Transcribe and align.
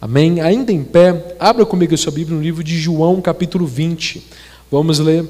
Amém? 0.00 0.40
Ainda 0.40 0.70
em 0.70 0.84
pé, 0.84 1.36
abra 1.40 1.66
comigo 1.66 1.92
a 1.92 1.98
sua 1.98 2.12
Bíblia 2.12 2.36
no 2.36 2.42
livro 2.42 2.62
de 2.62 2.78
João, 2.78 3.20
capítulo 3.20 3.66
20. 3.66 4.24
Vamos 4.70 5.00
ler 5.00 5.28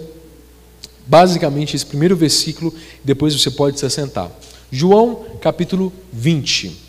basicamente 1.06 1.74
esse 1.74 1.86
primeiro 1.86 2.14
versículo, 2.14 2.74
depois 3.02 3.32
você 3.32 3.50
pode 3.50 3.78
se 3.78 3.86
assentar. 3.86 4.30
João, 4.70 5.24
capítulo 5.40 5.90
20. 6.12 6.87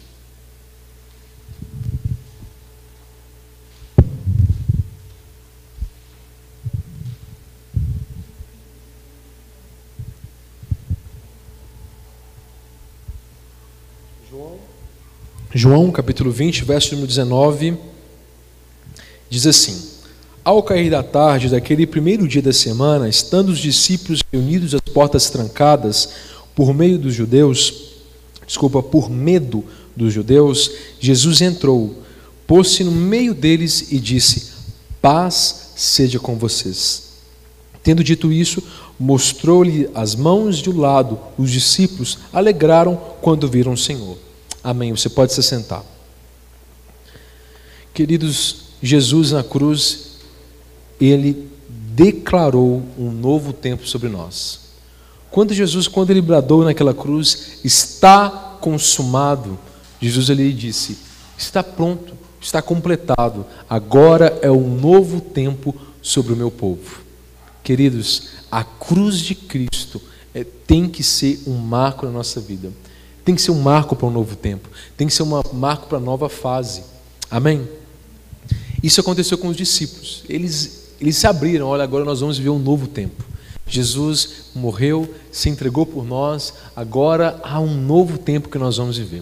João 15.69 15.91
capítulo 15.91 16.31
20, 16.31 16.63
verso 16.63 16.95
número 16.95 17.07
19, 17.07 17.77
diz 19.29 19.45
assim: 19.45 19.79
Ao 20.43 20.63
cair 20.63 20.89
da 20.89 21.03
tarde 21.03 21.47
daquele 21.47 21.85
primeiro 21.85 22.27
dia 22.27 22.41
da 22.41 22.51
semana, 22.51 23.07
estando 23.07 23.49
os 23.49 23.59
discípulos 23.59 24.23
reunidos 24.33 24.73
às 24.73 24.81
portas 24.81 25.29
trancadas 25.29 26.09
por 26.55 26.73
meio 26.73 26.97
dos 26.97 27.13
judeus, 27.13 27.91
desculpa, 28.47 28.81
por 28.81 29.11
medo 29.11 29.63
dos 29.95 30.11
judeus, 30.11 30.71
Jesus 30.99 31.39
entrou, 31.39 32.01
pôs-se 32.47 32.83
no 32.83 32.91
meio 32.91 33.35
deles 33.35 33.91
e 33.91 33.99
disse: 33.99 34.53
Paz 34.99 35.73
seja 35.75 36.17
com 36.17 36.35
vocês. 36.35 37.09
Tendo 37.83 38.03
dito 38.03 38.31
isso, 38.31 38.63
mostrou-lhe 38.99 39.87
as 39.93 40.15
mãos 40.15 40.57
de 40.57 40.71
um 40.71 40.79
lado. 40.79 41.19
Os 41.37 41.51
discípulos 41.51 42.17
alegraram 42.33 42.99
quando 43.21 43.47
viram 43.47 43.73
o 43.73 43.77
Senhor. 43.77 44.28
Amém. 44.63 44.91
Você 44.91 45.09
pode 45.09 45.33
se 45.33 45.41
sentar. 45.41 45.83
Queridos, 47.93 48.69
Jesus 48.81 49.31
na 49.31 49.43
cruz, 49.43 50.17
ele 50.99 51.49
declarou 51.67 52.83
um 52.97 53.11
novo 53.11 53.51
tempo 53.51 53.87
sobre 53.87 54.09
nós. 54.09 54.59
Quando 55.31 55.53
Jesus, 55.53 55.87
quando 55.87 56.09
ele 56.11 56.21
bradou 56.21 56.63
naquela 56.63 56.93
cruz, 56.93 57.59
está 57.63 58.57
consumado, 58.61 59.59
Jesus 60.01 60.29
ele 60.29 60.51
disse: 60.53 60.97
está 61.37 61.63
pronto, 61.63 62.13
está 62.41 62.61
completado. 62.61 63.45
Agora 63.69 64.37
é 64.41 64.49
um 64.49 64.75
novo 64.75 65.21
tempo 65.21 65.75
sobre 66.01 66.33
o 66.33 66.37
meu 66.37 66.49
povo. 66.49 67.01
Queridos, 67.63 68.29
a 68.51 68.63
cruz 68.63 69.19
de 69.19 69.35
Cristo 69.35 70.01
é, 70.33 70.43
tem 70.43 70.87
que 70.87 71.03
ser 71.03 71.43
um 71.45 71.55
marco 71.55 72.05
na 72.05 72.11
nossa 72.11 72.39
vida 72.39 72.71
tem 73.29 73.35
que 73.35 73.43
ser 73.43 73.51
um 73.51 73.61
marco 73.61 73.95
para 73.95 74.07
um 74.07 74.11
novo 74.11 74.35
tempo, 74.35 74.67
tem 74.97 75.05
que 75.05 75.13
ser 75.13 75.21
um 75.21 75.41
marco 75.53 75.85
para 75.85 75.99
uma 75.99 76.03
nova 76.03 76.27
fase. 76.27 76.81
Amém? 77.29 77.69
Isso 78.81 78.99
aconteceu 78.99 79.37
com 79.37 79.49
os 79.49 79.55
discípulos. 79.55 80.23
Eles, 80.27 80.93
eles 80.99 81.15
se 81.15 81.27
abriram, 81.27 81.67
olha, 81.67 81.83
agora 81.83 82.03
nós 82.03 82.21
vamos 82.21 82.39
viver 82.39 82.49
um 82.49 82.57
novo 82.57 82.87
tempo. 82.87 83.23
Jesus 83.67 84.45
morreu, 84.55 85.13
se 85.31 85.47
entregou 85.47 85.85
por 85.85 86.03
nós, 86.03 86.55
agora 86.75 87.39
há 87.43 87.59
um 87.59 87.79
novo 87.79 88.17
tempo 88.17 88.49
que 88.49 88.57
nós 88.57 88.77
vamos 88.77 88.97
viver. 88.97 89.21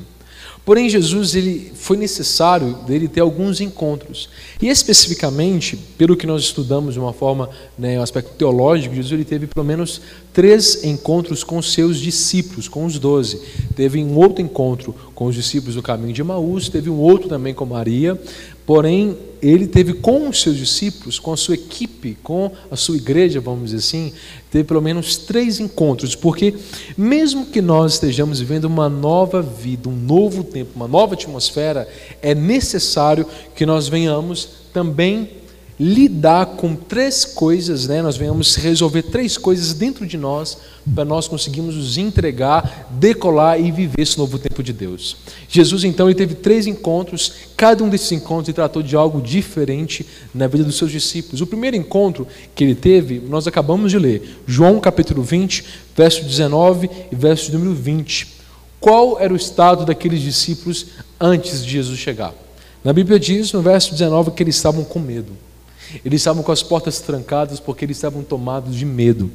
Porém, 0.64 0.90
Jesus 0.90 1.36
ele 1.36 1.72
foi 1.76 1.98
necessário 1.98 2.76
dele 2.86 3.08
ter 3.08 3.22
alguns 3.22 3.60
encontros. 3.60 4.30
E 4.62 4.68
especificamente, 4.68 5.78
pelo 5.98 6.16
que 6.16 6.28
nós 6.28 6.44
estudamos 6.44 6.94
de 6.94 7.00
uma 7.00 7.14
forma, 7.14 7.50
né, 7.78 8.00
um 8.00 8.02
aspecto 8.02 8.32
teológico, 8.36 8.96
Jesus 8.96 9.14
ele 9.14 9.26
teve 9.26 9.48
pelo 9.48 9.66
menos 9.66 10.02
três 10.38 10.84
encontros 10.84 11.44
com 11.44 11.60
seus 11.64 11.98
discípulos, 11.98 12.68
com 12.68 12.86
os 12.86 13.00
doze. 13.00 13.42
Teve 13.76 14.04
um 14.04 14.16
outro 14.16 14.40
encontro 14.40 14.94
com 15.16 15.26
os 15.26 15.34
discípulos 15.34 15.74
do 15.74 15.82
caminho 15.82 16.14
de 16.14 16.22
Emaús, 16.22 16.70
teve 16.70 16.92
um 16.92 17.00
outro 17.00 17.28
também 17.28 17.56
com 17.56 17.66
Maria, 17.66 18.22
Porém, 18.68 19.18
ele 19.42 19.66
teve 19.66 19.94
com 19.94 20.28
os 20.28 20.42
seus 20.42 20.58
discípulos, 20.58 21.18
com 21.18 21.32
a 21.32 21.38
sua 21.38 21.56
equipe, 21.56 22.18
com 22.22 22.52
a 22.70 22.76
sua 22.76 22.98
igreja, 22.98 23.40
vamos 23.40 23.72
dizer 23.72 23.78
assim, 23.78 24.12
teve 24.52 24.66
pelo 24.66 24.82
menos 24.82 25.16
três 25.16 25.62
encontros, 25.62 26.16
porque 26.16 26.54
mesmo 26.98 27.46
que 27.46 27.62
nós 27.62 27.94
estejamos 27.94 28.42
vivendo 28.42 28.66
uma 28.66 28.90
nova 28.90 29.42
vida, 29.42 29.88
um 29.88 29.96
novo 29.96 30.44
tempo, 30.44 30.72
uma 30.76 30.88
nova 30.88 31.14
atmosfera, 31.14 31.88
é 32.22 32.36
necessário 32.36 33.26
que 33.56 33.66
nós 33.66 33.88
venhamos 33.88 34.50
também 34.74 35.30
lidar 35.80 36.46
com 36.48 36.76
três 36.76 37.24
coisas, 37.24 37.88
né? 37.88 38.02
nós 38.02 38.18
venhamos 38.18 38.56
resolver 38.56 39.04
três 39.04 39.38
coisas 39.38 39.74
dentro 39.74 40.08
de 40.08 40.18
nós 40.18 40.58
para 40.94 41.06
nós 41.06 41.28
conseguirmos 41.28 41.76
nos 41.76 41.98
entregar, 41.98 42.88
decolar 42.92 43.60
e 43.60 43.72
viver 43.72 44.02
esse 44.02 44.18
novo 44.18 44.40
tempo 44.40 44.64
de 44.64 44.74
Deus. 44.74 45.18
Jesus 45.48 45.84
então 45.84 46.08
ele 46.08 46.16
teve 46.16 46.34
três 46.34 46.66
encontros, 46.66 47.32
cada 47.56 47.84
um 47.84 47.90
desses 47.90 48.12
encontros 48.12 48.48
ele 48.48 48.56
tratou 48.56 48.82
de 48.82 48.96
algo 48.96 49.22
diferente 49.22 50.04
na 50.34 50.48
vida 50.48 50.64
dos 50.64 50.78
seus 50.78 50.92
discípulos. 50.92 51.42
O 51.42 51.48
primeiro 51.48 51.78
encontro 51.78 52.28
que 52.56 52.64
ele 52.64 52.76
teve, 52.76 53.20
nós 53.20 53.46
acabamos 53.46 53.92
de 53.92 54.00
ler, 54.00 54.42
João 54.48 54.80
capítulo 54.80 55.22
20, 55.22 55.64
verso 55.96 56.24
19 56.24 56.90
e 57.12 57.16
verso 57.16 57.52
número 57.52 57.76
20. 57.76 58.36
Qual 58.80 59.20
era 59.20 59.32
o 59.32 59.38
estado 59.38 59.86
daqueles 59.86 60.22
discípulos 60.22 60.88
antes 61.20 61.64
de 61.64 61.72
Jesus 61.72 62.00
chegar? 62.00 62.34
Na 62.84 62.94
Bíblia 62.94 63.20
diz, 63.20 63.52
no 63.52 63.62
verso 63.62 63.92
19, 63.92 64.32
que 64.32 64.42
eles 64.42 64.56
estavam 64.56 64.84
com 64.84 65.00
medo. 65.00 65.47
Eles 66.04 66.22
estavam 66.22 66.44
com 66.44 66.52
as 66.52 66.64
portas 66.64 67.00
trancadas 67.00 67.60
porque 67.60 67.86
eles 67.86 67.98
estavam 67.98 68.24
tomados 68.24 68.76
de 68.76 68.86
medo. 68.86 69.32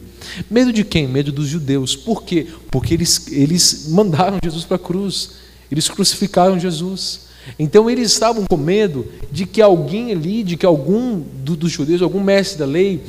Medo 0.50 0.72
de 0.72 0.84
quem? 0.84 1.06
Medo 1.06 1.32
dos 1.32 1.48
judeus. 1.48 1.96
Por 1.96 2.22
quê? 2.22 2.46
Porque 2.70 2.94
eles, 2.94 3.26
eles 3.30 3.88
mandaram 3.88 4.38
Jesus 4.42 4.64
para 4.64 4.76
a 4.76 4.80
cruz. 4.80 5.30
Eles 5.70 5.88
crucificaram 5.88 6.58
Jesus. 6.58 7.32
Então 7.58 7.90
eles 7.90 8.12
estavam 8.12 8.44
com 8.48 8.56
medo 8.56 9.06
de 9.30 9.46
que 9.46 9.60
alguém 9.60 10.12
ali, 10.12 10.42
de 10.42 10.56
que 10.56 10.66
algum 10.66 11.20
do, 11.20 11.56
dos 11.56 11.72
judeus, 11.72 12.02
algum 12.02 12.20
mestre 12.20 12.58
da 12.58 12.64
lei, 12.64 13.02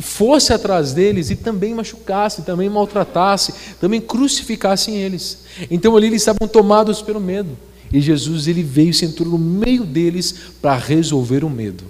fosse 0.00 0.52
atrás 0.52 0.92
deles 0.92 1.30
e 1.30 1.36
também 1.36 1.74
machucasse, 1.74 2.42
também 2.42 2.68
maltratasse, 2.68 3.54
também 3.80 4.00
crucificassem 4.00 4.96
eles. 4.96 5.44
Então 5.70 5.96
ali 5.96 6.08
eles 6.08 6.22
estavam 6.22 6.46
tomados 6.46 7.00
pelo 7.00 7.20
medo. 7.20 7.56
E 7.92 8.00
Jesus 8.00 8.48
ele 8.48 8.62
veio 8.62 8.90
e 8.90 8.94
se 8.94 9.04
entrou 9.04 9.28
no 9.30 9.38
meio 9.38 9.84
deles 9.84 10.34
para 10.60 10.76
resolver 10.76 11.44
o 11.44 11.50
medo. 11.50 11.84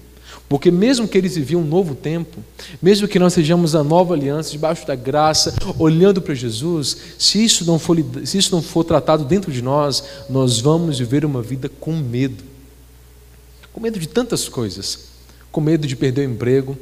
Porque 0.49 0.71
mesmo 0.71 1.09
que 1.09 1.16
eles 1.16 1.37
viviam 1.37 1.62
um 1.62 1.66
novo 1.66 1.94
tempo, 1.94 2.43
mesmo 2.81 3.09
que 3.09 3.19
nós 3.19 3.32
sejamos 3.32 3.75
a 3.75 3.82
nova 3.82 4.15
aliança, 4.15 4.50
debaixo 4.50 4.87
da 4.87 4.94
graça, 4.94 5.55
olhando 5.78 6.21
para 6.21 6.34
Jesus, 6.34 6.97
se 7.19 7.43
isso, 7.43 7.65
não 7.65 7.78
for, 7.78 7.97
se 8.25 8.38
isso 8.38 8.55
não 8.55 8.62
for 8.62 8.84
tratado 8.84 9.25
dentro 9.25 9.50
de 9.50 9.62
nós, 9.62 10.05
nós 10.28 10.60
vamos 10.60 10.99
viver 10.99 11.25
uma 11.25 11.41
vida 11.41 11.69
com 11.81 11.93
medo. 11.93 12.44
Com 13.72 13.81
medo 13.81 13.99
de 13.99 14.06
tantas 14.06 14.49
coisas. 14.49 15.15
Com 15.50 15.60
medo 15.60 15.87
de 15.87 15.97
perder 15.97 16.28
o 16.28 16.32
emprego, 16.32 16.76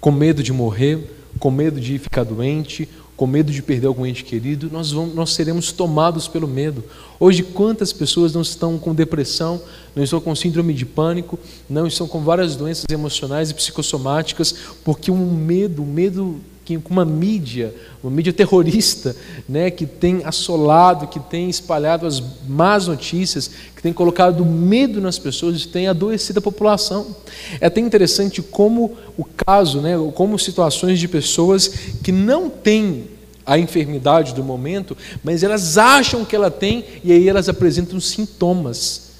com 0.00 0.12
medo 0.12 0.42
de 0.42 0.52
morrer, 0.52 0.98
com 1.38 1.50
medo 1.50 1.80
de 1.80 1.98
ficar 1.98 2.24
doente, 2.24 2.88
com 3.16 3.26
medo 3.26 3.50
de 3.50 3.62
perder 3.62 3.86
algum 3.86 4.04
ente 4.04 4.22
querido, 4.22 4.68
nós, 4.70 4.92
vamos, 4.92 5.14
nós 5.14 5.32
seremos 5.32 5.72
tomados 5.72 6.28
pelo 6.28 6.46
medo. 6.46 6.84
Hoje, 7.18 7.42
quantas 7.42 7.92
pessoas 7.92 8.34
não 8.34 8.42
estão 8.42 8.78
com 8.78 8.94
depressão, 8.94 9.60
não 9.94 10.04
estão 10.04 10.20
com 10.20 10.34
síndrome 10.34 10.74
de 10.74 10.84
pânico, 10.84 11.38
não 11.68 11.86
estão 11.86 12.06
com 12.06 12.22
várias 12.22 12.56
doenças 12.56 12.84
emocionais 12.90 13.50
e 13.50 13.54
psicossomáticas, 13.54 14.54
porque 14.84 15.10
um 15.10 15.32
medo, 15.32 15.82
um 15.82 15.86
medo 15.86 16.40
que 16.66 16.76
uma 16.90 17.04
mídia, 17.04 17.72
uma 18.02 18.10
mídia 18.10 18.32
terrorista, 18.32 19.14
né, 19.48 19.70
que 19.70 19.86
tem 19.86 20.22
assolado, 20.24 21.06
que 21.06 21.20
tem 21.20 21.48
espalhado 21.48 22.04
as 22.04 22.20
más 22.48 22.88
notícias, 22.88 23.48
que 23.76 23.80
tem 23.80 23.92
colocado 23.92 24.44
medo 24.44 25.00
nas 25.00 25.16
pessoas, 25.16 25.64
tem 25.64 25.86
adoecido 25.86 26.40
a 26.40 26.42
população. 26.42 27.14
É 27.60 27.66
até 27.66 27.80
interessante 27.80 28.42
como 28.42 28.96
o 29.16 29.24
caso, 29.24 29.80
né, 29.80 29.92
como 30.16 30.36
situações 30.40 30.98
de 30.98 31.06
pessoas 31.06 31.68
que 32.02 32.10
não 32.10 32.50
têm 32.50 33.04
a 33.46 33.56
enfermidade 33.56 34.34
do 34.34 34.42
momento, 34.42 34.96
mas 35.22 35.44
elas 35.44 35.78
acham 35.78 36.24
que 36.24 36.34
ela 36.34 36.50
tem 36.50 36.84
e 37.04 37.12
aí 37.12 37.28
elas 37.28 37.48
apresentam 37.48 38.00
sintomas. 38.00 39.12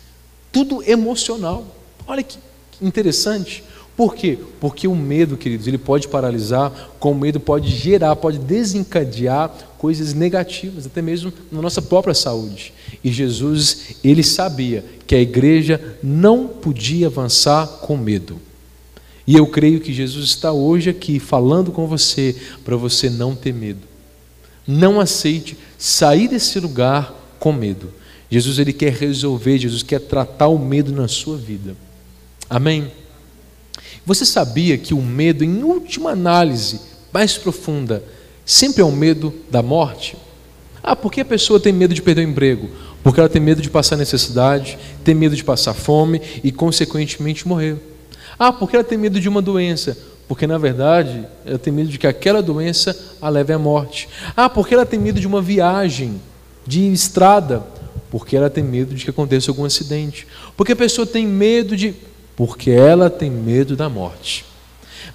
Tudo 0.51 0.83
emocional. 0.83 1.65
Olha 2.09 2.25
que 2.25 2.39
interessante. 2.83 3.63
Por 3.97 4.15
quê? 4.15 4.39
Porque 4.61 4.87
o 4.87 4.95
medo, 4.95 5.39
queridos, 5.39 5.67
ele 5.67 5.79
pode 5.79 6.07
paralisar, 6.07 6.71
com 7.01 7.13
o 7.13 7.15
medo 7.15 7.41
pode 7.41 7.71
gerar, 7.71 8.15
pode 8.15 8.39
desencadear 8.39 9.49
coisas 9.79 10.13
negativas, 10.13 10.85
até 10.85 11.01
mesmo 11.01 11.33
na 11.51 11.63
nossa 11.63 11.81
própria 11.81 12.13
saúde. 12.13 12.75
E 13.03 13.11
Jesus, 13.11 13.97
ele 14.05 14.23
sabia 14.23 14.85
que 15.07 15.15
a 15.15 15.21
igreja 15.21 15.97
não 16.03 16.47
podia 16.47 17.07
avançar 17.07 17.67
com 17.67 17.97
medo. 17.97 18.39
E 19.27 19.35
eu 19.35 19.47
creio 19.47 19.81
que 19.81 19.95
Jesus 19.95 20.27
está 20.27 20.53
hoje 20.53 20.91
aqui 20.91 21.19
falando 21.19 21.73
com 21.73 21.87
você 21.87 22.37
para 22.65 22.77
você 22.77 23.09
não 23.09 23.35
ter 23.35 23.55
medo. 23.55 23.81
Não 24.67 25.01
aceite 25.01 25.57
sair 25.79 26.29
desse 26.29 26.61
lugar 26.61 27.15
com 27.41 27.51
medo. 27.51 27.93
Jesus 28.31 28.59
ele 28.59 28.73
quer 28.73 28.93
resolver, 28.93 29.59
Jesus 29.59 29.83
quer 29.83 30.01
tratar 30.01 30.49
o 30.49 30.59
medo 30.59 30.93
na 30.93 31.09
sua 31.09 31.37
vida. 31.37 31.75
Amém. 32.51 32.91
Você 34.07 34.25
sabia 34.25 34.79
que 34.79 34.95
o 34.95 35.03
medo, 35.03 35.43
em 35.43 35.65
última 35.65 36.13
análise, 36.13 36.81
mais 37.13 37.37
profunda, 37.37 38.05
sempre 38.45 38.81
é 38.81 38.85
o 38.85 38.93
medo 38.93 39.35
da 39.51 39.61
morte? 39.61 40.17
Ah, 40.81 40.95
por 40.95 41.11
que 41.11 41.21
a 41.21 41.25
pessoa 41.25 41.59
tem 41.59 41.73
medo 41.73 41.93
de 41.93 42.01
perder 42.01 42.25
o 42.25 42.31
emprego? 42.31 42.71
Porque 43.03 43.19
ela 43.19 43.29
tem 43.29 43.43
medo 43.43 43.61
de 43.61 43.69
passar 43.69 43.97
necessidade, 43.97 44.79
tem 45.03 45.13
medo 45.13 45.35
de 45.35 45.43
passar 45.43 45.75
fome 45.75 46.23
e, 46.45 46.53
consequentemente, 46.53 47.49
morrer. 47.49 47.77
Ah, 48.39 48.53
porque 48.53 48.77
ela 48.77 48.85
tem 48.85 48.97
medo 48.97 49.19
de 49.19 49.29
uma 49.29 49.43
doença. 49.43 49.99
Porque, 50.29 50.47
na 50.47 50.59
verdade, 50.59 51.27
ela 51.45 51.59
tem 51.59 51.73
medo 51.73 51.89
de 51.89 51.99
que 51.99 52.07
aquela 52.07 52.41
doença 52.41 52.97
a 53.21 53.29
leve 53.29 53.53
à 53.53 53.59
morte. 53.59 54.09
Ah, 54.37 54.49
porque 54.49 54.75
ela 54.75 54.87
tem 54.87 55.01
medo 55.01 55.19
de 55.19 55.27
uma 55.27 55.43
viagem 55.43 56.21
de 56.65 56.93
estrada. 56.93 57.65
Porque 58.11 58.37
ela 58.37 58.49
tem 58.49 58.63
medo 58.63 58.95
de 58.95 59.05
que 59.05 59.11
aconteça 59.11 59.51
algum 59.51 59.65
acidente. 59.65 60.27
Porque 60.57 60.73
a 60.73 60.77
pessoa 60.77 61.05
tem 61.05 61.27
medo 61.27 61.77
de. 61.77 61.95
Porque 62.37 62.71
ela 62.71 63.09
tem 63.09 63.31
medo 63.31 63.75
da 63.75 63.89
morte. 63.89 64.45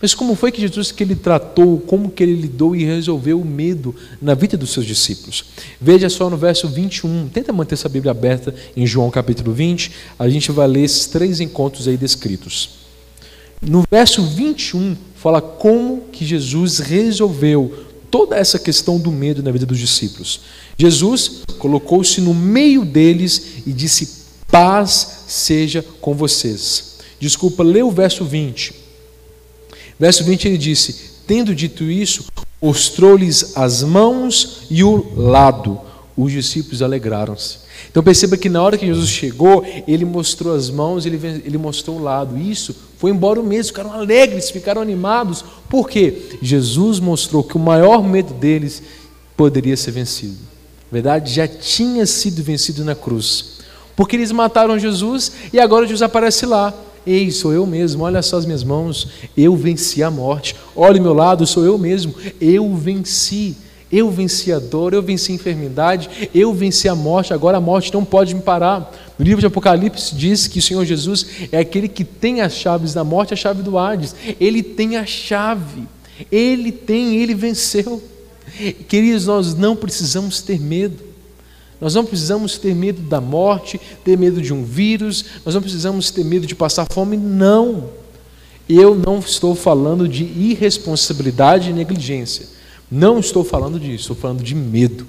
Mas 0.01 0.15
como 0.15 0.35
foi 0.35 0.51
que 0.51 0.59
Jesus 0.59 0.91
que 0.91 1.03
ele 1.03 1.15
tratou, 1.15 1.79
como 1.79 2.09
que 2.09 2.23
ele 2.23 2.33
lidou 2.33 2.75
e 2.75 2.83
resolveu 2.83 3.39
o 3.39 3.45
medo 3.45 3.95
na 4.19 4.33
vida 4.33 4.57
dos 4.57 4.71
seus 4.71 4.85
discípulos? 4.85 5.45
Veja 5.79 6.09
só 6.09 6.29
no 6.29 6.37
verso 6.37 6.67
21. 6.67 7.29
Tenta 7.29 7.53
manter 7.53 7.75
essa 7.75 7.87
Bíblia 7.87 8.11
aberta 8.11 8.53
em 8.75 8.87
João 8.87 9.11
capítulo 9.11 9.53
20. 9.53 9.91
A 10.17 10.27
gente 10.27 10.51
vai 10.51 10.67
ler 10.67 10.83
esses 10.83 11.05
três 11.05 11.39
encontros 11.39 11.87
aí 11.87 11.97
descritos. 11.97 12.81
No 13.61 13.83
verso 13.91 14.23
21 14.23 14.97
fala 15.15 15.39
como 15.39 16.05
que 16.11 16.25
Jesus 16.25 16.79
resolveu 16.79 17.85
toda 18.09 18.35
essa 18.35 18.57
questão 18.57 18.99
do 18.99 19.11
medo 19.11 19.43
na 19.43 19.51
vida 19.51 19.67
dos 19.67 19.77
discípulos. 19.77 20.41
Jesus 20.75 21.43
colocou-se 21.59 22.19
no 22.21 22.33
meio 22.33 22.83
deles 22.83 23.61
e 23.67 23.71
disse: 23.71 24.25
Paz 24.49 25.25
seja 25.27 25.85
com 26.01 26.15
vocês. 26.15 26.90
Desculpa, 27.21 27.61
lê 27.61 27.83
o 27.83 27.91
verso 27.91 28.25
20. 28.25 28.73
Verso 29.99 30.23
20 30.23 30.47
ele 30.47 30.57
disse: 30.57 31.11
Tendo 31.27 31.53
dito 31.53 31.83
isso, 31.83 32.25
mostrou-lhes 32.59 33.55
as 33.55 33.83
mãos 33.83 34.63
e 34.71 34.83
o 34.83 35.13
lado. 35.15 35.79
Os 36.17 36.31
discípulos 36.31 36.81
alegraram-se. 36.81 37.59
Então 37.89 38.03
perceba 38.03 38.35
que 38.35 38.49
na 38.49 38.61
hora 38.61 38.77
que 38.77 38.87
Jesus 38.87 39.07
chegou, 39.07 39.63
ele 39.87 40.03
mostrou 40.03 40.53
as 40.53 40.69
mãos, 40.69 41.05
ele, 41.05 41.19
ele 41.45 41.57
mostrou 41.59 41.97
o 41.97 42.03
lado. 42.03 42.37
Isso 42.37 42.75
foi 42.97 43.11
embora 43.11 43.39
o 43.39 43.43
mesmo, 43.43 43.67
ficaram 43.67 43.93
alegres, 43.93 44.49
ficaram 44.49 44.81
animados. 44.81 45.45
Por 45.69 45.87
quê? 45.87 46.37
Jesus 46.41 46.99
mostrou 46.99 47.43
que 47.43 47.55
o 47.55 47.59
maior 47.59 48.03
medo 48.03 48.33
deles 48.33 48.81
poderia 49.37 49.77
ser 49.77 49.91
vencido. 49.91 50.37
Na 50.91 50.93
verdade, 50.93 51.31
já 51.31 51.47
tinha 51.47 52.05
sido 52.07 52.43
vencido 52.43 52.83
na 52.83 52.95
cruz. 52.95 53.59
Porque 53.95 54.15
eles 54.15 54.31
mataram 54.31 54.79
Jesus 54.79 55.31
e 55.53 55.59
agora 55.59 55.85
Jesus 55.85 56.01
aparece 56.01 56.45
lá. 56.47 56.73
Ei, 57.05 57.31
sou 57.31 57.51
eu 57.51 57.65
mesmo, 57.65 58.03
olha 58.03 58.21
só 58.21 58.37
as 58.37 58.45
minhas 58.45 58.63
mãos, 58.63 59.07
eu 59.35 59.55
venci 59.55 60.03
a 60.03 60.11
morte. 60.11 60.55
Olhe 60.75 60.99
meu 60.99 61.13
lado, 61.13 61.47
sou 61.47 61.65
eu 61.65 61.77
mesmo, 61.77 62.13
eu 62.39 62.73
venci. 62.75 63.55
Eu 63.91 64.09
venci 64.09 64.53
a 64.53 64.59
dor, 64.59 64.93
eu 64.93 65.01
venci 65.01 65.33
a 65.33 65.35
enfermidade, 65.35 66.29
eu 66.33 66.53
venci 66.53 66.87
a 66.87 66.95
morte, 66.95 67.33
agora 67.33 67.57
a 67.57 67.61
morte 67.61 67.93
não 67.93 68.05
pode 68.05 68.33
me 68.33 68.41
parar. 68.41 68.89
No 69.19 69.25
livro 69.25 69.41
de 69.41 69.47
Apocalipse 69.47 70.15
diz 70.15 70.47
que 70.47 70.59
o 70.59 70.61
Senhor 70.61 70.85
Jesus 70.85 71.25
é 71.51 71.57
aquele 71.57 71.89
que 71.89 72.05
tem 72.05 72.39
as 72.39 72.53
chaves 72.53 72.93
da 72.93 73.03
morte, 73.03 73.33
a 73.33 73.37
chave 73.37 73.61
do 73.61 73.77
Hades. 73.77 74.15
Ele 74.39 74.63
tem 74.63 74.95
a 74.95 75.05
chave, 75.05 75.83
ele 76.31 76.71
tem, 76.71 77.17
ele 77.17 77.35
venceu. 77.35 78.01
Queridos, 78.87 79.27
nós 79.27 79.55
não 79.55 79.75
precisamos 79.75 80.41
ter 80.41 80.59
medo. 80.59 81.10
Nós 81.81 81.95
não 81.95 82.05
precisamos 82.05 82.59
ter 82.59 82.75
medo 82.75 83.01
da 83.01 83.19
morte, 83.19 83.81
ter 84.05 84.15
medo 84.15 84.39
de 84.39 84.53
um 84.53 84.63
vírus, 84.63 85.25
nós 85.43 85.55
não 85.55 85.61
precisamos 85.63 86.11
ter 86.11 86.23
medo 86.23 86.45
de 86.45 86.53
passar 86.53 86.85
fome, 86.85 87.17
não. 87.17 87.89
Eu 88.69 88.93
não 88.93 89.17
estou 89.17 89.55
falando 89.55 90.07
de 90.07 90.23
irresponsabilidade 90.23 91.71
e 91.71 91.73
negligência. 91.73 92.45
Não 92.89 93.19
estou 93.19 93.43
falando 93.43 93.79
disso, 93.79 94.03
estou 94.03 94.15
falando 94.15 94.43
de 94.43 94.53
medo. 94.53 95.07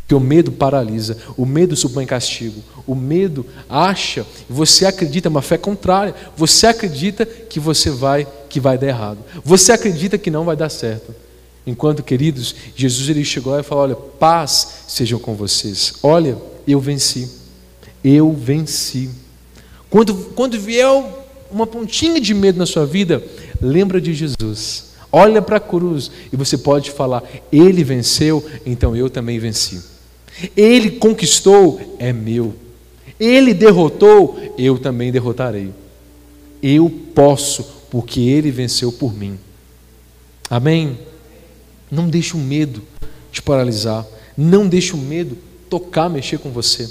Porque 0.00 0.14
o 0.14 0.20
medo 0.20 0.52
paralisa, 0.52 1.16
o 1.36 1.46
medo 1.46 1.74
supõe 1.74 2.04
castigo, 2.04 2.60
o 2.86 2.94
medo 2.94 3.46
acha, 3.70 4.26
você 4.50 4.84
acredita, 4.84 5.28
é 5.28 5.30
uma 5.30 5.40
fé 5.40 5.56
contrária. 5.56 6.14
Você 6.36 6.66
acredita 6.66 7.24
que 7.24 7.58
você 7.58 7.88
vai, 7.88 8.26
que 8.50 8.60
vai 8.60 8.76
dar 8.76 8.88
errado. 8.88 9.18
Você 9.44 9.72
acredita 9.72 10.18
que 10.18 10.30
não 10.30 10.44
vai 10.44 10.56
dar 10.56 10.68
certo. 10.68 11.14
Enquanto, 11.66 12.02
queridos, 12.02 12.54
Jesus 12.76 13.08
ele 13.08 13.24
chegou 13.24 13.58
e 13.58 13.62
falou: 13.62 13.84
Olha, 13.84 13.96
paz 13.96 14.84
sejam 14.86 15.18
com 15.18 15.34
vocês. 15.34 15.94
Olha, 16.02 16.36
eu 16.66 16.78
venci. 16.78 17.28
Eu 18.02 18.32
venci. 18.32 19.10
Quando, 19.88 20.14
quando 20.34 20.60
vier 20.60 20.86
uma 21.50 21.66
pontinha 21.66 22.20
de 22.20 22.34
medo 22.34 22.58
na 22.58 22.66
sua 22.66 22.84
vida, 22.84 23.22
lembra 23.60 24.00
de 24.00 24.12
Jesus. 24.12 24.92
Olha 25.10 25.40
para 25.40 25.56
a 25.56 25.60
cruz 25.60 26.10
e 26.32 26.36
você 26.36 26.58
pode 26.58 26.90
falar: 26.90 27.22
Ele 27.50 27.82
venceu, 27.82 28.44
então 28.66 28.94
eu 28.94 29.08
também 29.08 29.38
venci. 29.38 29.80
Ele 30.56 30.90
conquistou, 30.90 31.96
é 31.98 32.12
meu. 32.12 32.54
Ele 33.18 33.54
derrotou, 33.54 34.36
eu 34.58 34.76
também 34.76 35.12
derrotarei. 35.12 35.70
Eu 36.62 36.90
posso, 37.14 37.64
porque 37.90 38.20
Ele 38.20 38.50
venceu 38.50 38.90
por 38.90 39.14
mim. 39.14 39.38
Amém? 40.50 40.98
Não 41.94 42.08
deixe 42.08 42.34
o 42.34 42.40
medo 42.40 42.82
te 43.30 43.40
paralisar. 43.40 44.04
Não 44.36 44.66
deixe 44.66 44.94
o 44.94 44.98
medo 44.98 45.38
tocar, 45.70 46.10
mexer 46.10 46.38
com 46.38 46.50
você. 46.50 46.88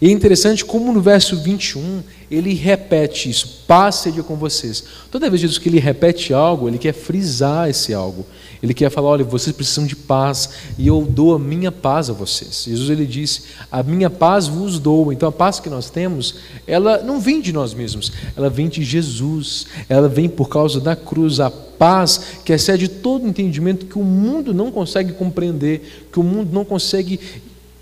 E 0.00 0.08
é 0.08 0.10
interessante 0.10 0.64
como 0.64 0.92
no 0.92 1.00
verso 1.00 1.36
21 1.36 2.02
ele 2.30 2.52
repete 2.54 3.30
isso: 3.30 3.64
paz 3.66 3.96
seja 3.96 4.22
com 4.22 4.36
vocês. 4.36 4.84
Toda 5.10 5.30
vez 5.30 5.40
Jesus 5.40 5.58
que 5.58 5.68
ele 5.68 5.78
repete 5.78 6.34
algo, 6.34 6.68
ele 6.68 6.78
quer 6.78 6.92
frisar 6.92 7.68
esse 7.70 7.94
algo. 7.94 8.26
Ele 8.62 8.74
quer 8.74 8.90
falar: 8.90 9.08
olha, 9.08 9.24
vocês 9.24 9.54
precisam 9.54 9.86
de 9.86 9.96
paz 9.96 10.50
e 10.76 10.86
eu 10.86 11.06
dou 11.08 11.34
a 11.34 11.38
minha 11.38 11.72
paz 11.72 12.10
a 12.10 12.12
vocês. 12.12 12.64
Jesus 12.66 12.90
ele 12.90 13.06
disse: 13.06 13.42
a 13.70 13.82
minha 13.82 14.10
paz 14.10 14.48
vos 14.48 14.78
dou. 14.78 15.12
Então 15.12 15.28
a 15.28 15.32
paz 15.32 15.60
que 15.60 15.70
nós 15.70 15.88
temos, 15.88 16.36
ela 16.66 17.02
não 17.02 17.20
vem 17.20 17.40
de 17.40 17.52
nós 17.52 17.72
mesmos, 17.72 18.12
ela 18.36 18.50
vem 18.50 18.68
de 18.68 18.82
Jesus. 18.82 19.66
Ela 19.88 20.08
vem 20.08 20.28
por 20.28 20.48
causa 20.48 20.80
da 20.80 20.94
cruz. 20.94 21.40
A 21.40 21.50
paz 21.78 22.20
que 22.44 22.52
excede 22.52 22.88
todo 22.88 23.26
entendimento 23.26 23.86
que 23.86 23.98
o 23.98 24.04
mundo 24.04 24.52
não 24.54 24.70
consegue 24.70 25.12
compreender, 25.12 26.08
que 26.12 26.20
o 26.20 26.22
mundo 26.22 26.50
não 26.52 26.64
consegue 26.64 27.20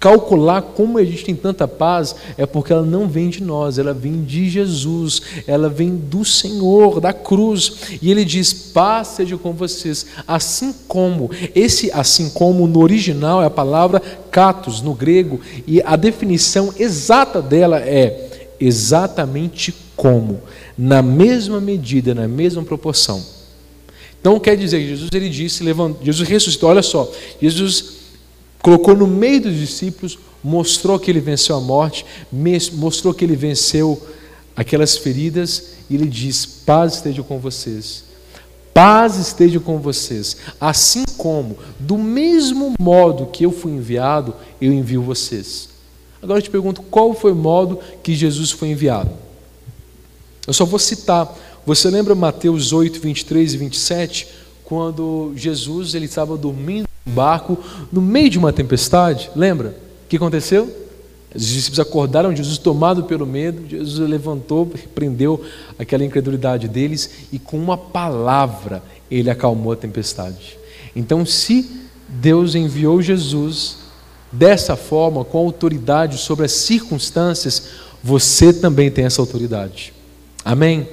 calcular 0.04 0.60
como 0.60 1.02
gente 1.02 1.24
tem 1.24 1.34
tanta 1.34 1.66
paz 1.66 2.14
é 2.36 2.44
porque 2.44 2.74
ela 2.74 2.84
não 2.84 3.08
vem 3.08 3.30
de 3.30 3.42
nós, 3.42 3.78
ela 3.78 3.94
vem 3.94 4.22
de 4.22 4.50
Jesus, 4.50 5.22
ela 5.46 5.70
vem 5.70 5.96
do 5.96 6.22
Senhor, 6.26 7.00
da 7.00 7.10
cruz. 7.10 7.98
E 8.02 8.10
ele 8.10 8.22
diz: 8.22 8.52
paz 8.52 9.08
seja 9.08 9.38
com 9.38 9.54
vocês, 9.54 10.04
assim 10.28 10.74
como. 10.86 11.30
Esse 11.54 11.90
assim 11.90 12.28
como 12.28 12.66
no 12.66 12.80
original 12.80 13.42
é 13.42 13.46
a 13.46 13.50
palavra 13.50 14.02
katos 14.30 14.82
no 14.82 14.92
grego, 14.92 15.40
e 15.66 15.80
a 15.80 15.96
definição 15.96 16.74
exata 16.78 17.40
dela 17.40 17.80
é 17.80 18.48
exatamente 18.60 19.74
como, 19.96 20.42
na 20.76 21.00
mesma 21.00 21.62
medida, 21.62 22.14
na 22.14 22.28
mesma 22.28 22.62
proporção. 22.62 23.22
Então 24.24 24.40
quer 24.40 24.56
dizer 24.56 24.80
que 24.80 24.88
Jesus 24.88 25.10
ele 25.12 25.28
disse, 25.28 25.62
Jesus 26.00 26.26
ressuscitou, 26.26 26.70
olha 26.70 26.80
só, 26.80 27.12
Jesus 27.42 27.96
colocou 28.62 28.96
no 28.96 29.06
meio 29.06 29.42
dos 29.42 29.54
discípulos, 29.54 30.18
mostrou 30.42 30.98
que 30.98 31.10
ele 31.10 31.20
venceu 31.20 31.54
a 31.56 31.60
morte, 31.60 32.06
mostrou 32.72 33.12
que 33.12 33.22
ele 33.22 33.36
venceu 33.36 34.02
aquelas 34.56 34.96
feridas, 34.96 35.74
e 35.90 35.94
ele 35.94 36.06
diz: 36.06 36.46
Paz 36.46 36.94
esteja 36.94 37.22
com 37.22 37.38
vocês. 37.38 38.04
Paz 38.72 39.16
esteja 39.16 39.60
com 39.60 39.78
vocês. 39.78 40.38
Assim 40.58 41.04
como, 41.18 41.58
do 41.78 41.98
mesmo 41.98 42.72
modo 42.80 43.26
que 43.26 43.44
eu 43.44 43.52
fui 43.52 43.72
enviado, 43.72 44.34
eu 44.58 44.72
envio 44.72 45.02
vocês. 45.02 45.68
Agora 46.22 46.38
eu 46.38 46.42
te 46.42 46.48
pergunto: 46.48 46.80
qual 46.80 47.12
foi 47.12 47.32
o 47.32 47.36
modo 47.36 47.78
que 48.02 48.14
Jesus 48.14 48.50
foi 48.50 48.68
enviado? 48.68 49.10
Eu 50.46 50.54
só 50.54 50.64
vou 50.64 50.78
citar. 50.78 51.30
Você 51.66 51.88
lembra 51.88 52.14
Mateus 52.14 52.72
8, 52.72 53.00
23 53.00 53.54
e 53.54 53.56
27? 53.56 54.28
Quando 54.64 55.32
Jesus 55.36 55.94
ele 55.94 56.06
estava 56.06 56.36
dormindo 56.36 56.88
barco 57.04 57.58
no 57.92 58.00
meio 58.00 58.30
de 58.30 58.38
uma 58.38 58.52
tempestade. 58.52 59.30
Lembra? 59.36 59.76
O 60.04 60.08
que 60.08 60.16
aconteceu? 60.16 60.84
Os 61.34 61.46
discípulos 61.46 61.80
acordaram, 61.80 62.34
Jesus 62.34 62.58
tomado 62.58 63.04
pelo 63.04 63.26
medo, 63.26 63.68
Jesus 63.68 64.08
levantou, 64.08 64.70
repreendeu 64.72 65.44
aquela 65.78 66.04
incredulidade 66.04 66.68
deles 66.68 67.10
e 67.32 67.38
com 67.38 67.58
uma 67.58 67.76
palavra 67.76 68.82
ele 69.10 69.28
acalmou 69.28 69.72
a 69.72 69.76
tempestade. 69.76 70.56
Então, 70.94 71.26
se 71.26 71.68
Deus 72.08 72.54
enviou 72.54 73.02
Jesus 73.02 73.78
dessa 74.30 74.76
forma, 74.76 75.24
com 75.24 75.38
autoridade 75.38 76.18
sobre 76.18 76.44
as 76.44 76.52
circunstâncias, 76.52 77.64
você 78.02 78.52
também 78.52 78.90
tem 78.90 79.04
essa 79.04 79.20
autoridade. 79.20 79.92
Amém? 80.44 80.86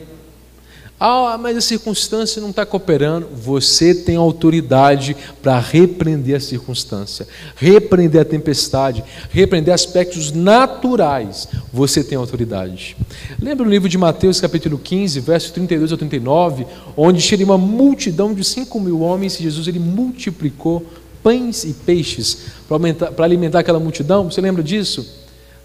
Ah, 1.04 1.36
mas 1.36 1.58
a 1.58 1.62
circunstância 1.62 2.40
não 2.40 2.52
está 2.52 2.64
cooperando. 2.64 3.28
Você 3.34 3.96
tem 3.96 4.16
autoridade 4.16 5.18
para 5.42 5.58
repreender 5.58 6.36
a 6.36 6.40
circunstância, 6.40 7.28
repreender 7.56 8.22
a 8.22 8.26
tempestade, 8.26 9.04
repreender 9.32 9.74
aspectos 9.74 10.32
naturais. 10.32 11.48
Você 11.74 12.04
tem 12.04 12.16
autoridade. 12.18 12.96
Lembra 13.42 13.66
no 13.66 13.72
livro 13.72 13.90
de 13.90 13.98
Mateus, 13.98 14.40
capítulo 14.40 14.78
15, 14.78 15.20
versos 15.22 15.50
32 15.50 15.92
a 15.92 15.98
39, 15.98 16.68
onde 16.96 17.20
tinha 17.20 17.44
uma 17.44 17.58
multidão 17.58 18.34
de 18.34 18.44
5 18.44 18.80
mil 18.80 19.02
homens 19.02 19.40
e 19.40 19.44
Jesus 19.44 19.68
ele 19.68 19.80
multiplicou 19.80 20.86
pães 21.24 21.64
e 21.64 21.74
peixes 21.74 22.44
para 22.68 23.26
alimentar 23.26 23.60
aquela 23.60 23.80
multidão? 23.80 24.30
Você 24.30 24.40
lembra 24.40 24.62
disso? 24.62 25.22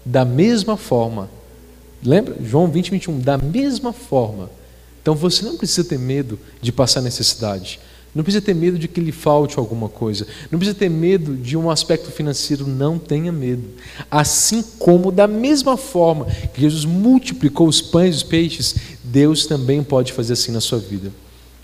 da 0.07 0.23
mesma 0.23 0.77
forma. 0.77 1.29
Lembra? 2.03 2.35
João 2.41 2.67
20, 2.67 2.91
21. 2.91 3.19
Da 3.19 3.37
mesma 3.37 3.91
forma. 3.91 4.49
Então 5.07 5.15
você 5.15 5.45
não 5.45 5.55
precisa 5.55 5.87
ter 5.87 5.97
medo 5.97 6.37
de 6.61 6.69
passar 6.69 6.99
necessidade. 6.99 7.79
Não 8.13 8.25
precisa 8.25 8.43
ter 8.43 8.53
medo 8.53 8.77
de 8.77 8.89
que 8.89 8.99
lhe 8.99 9.13
falte 9.13 9.57
alguma 9.57 9.87
coisa. 9.87 10.27
Não 10.51 10.59
precisa 10.59 10.77
ter 10.77 10.89
medo 10.89 11.33
de 11.33 11.55
um 11.55 11.71
aspecto 11.71 12.11
financeiro. 12.11 12.67
Não 12.67 12.99
tenha 12.99 13.31
medo. 13.31 13.63
Assim 14.11 14.61
como, 14.77 15.09
da 15.09 15.25
mesma 15.25 15.77
forma 15.77 16.25
que 16.53 16.59
Jesus 16.59 16.83
multiplicou 16.83 17.69
os 17.69 17.81
pães 17.81 18.15
e 18.15 18.17
os 18.17 18.23
peixes, 18.23 18.75
Deus 19.01 19.45
também 19.45 19.81
pode 19.81 20.11
fazer 20.11 20.33
assim 20.33 20.51
na 20.51 20.59
sua 20.59 20.77
vida. 20.77 21.09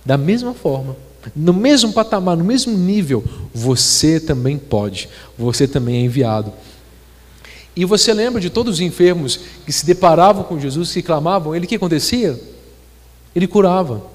Da 0.05 0.17
mesma 0.17 0.53
forma, 0.53 0.95
no 1.35 1.51
mesmo 1.51 1.91
patamar, 1.91 2.37
no 2.37 2.45
mesmo 2.45 2.71
nível, 2.77 3.25
você 3.53 4.21
também 4.21 4.57
pode. 4.57 5.09
Você 5.37 5.67
também 5.67 5.97
é 5.97 6.05
enviado. 6.05 6.53
E 7.75 7.83
você 7.83 8.13
lembra 8.13 8.39
de 8.39 8.49
todos 8.49 8.75
os 8.75 8.79
enfermos 8.79 9.37
que 9.65 9.73
se 9.73 9.85
deparavam 9.85 10.45
com 10.45 10.57
Jesus, 10.57 10.93
que 10.93 11.01
clamavam, 11.01 11.53
ele 11.53 11.65
o 11.65 11.67
que 11.67 11.75
acontecia? 11.75 12.52
Ele 13.35 13.47
curava. 13.47 14.05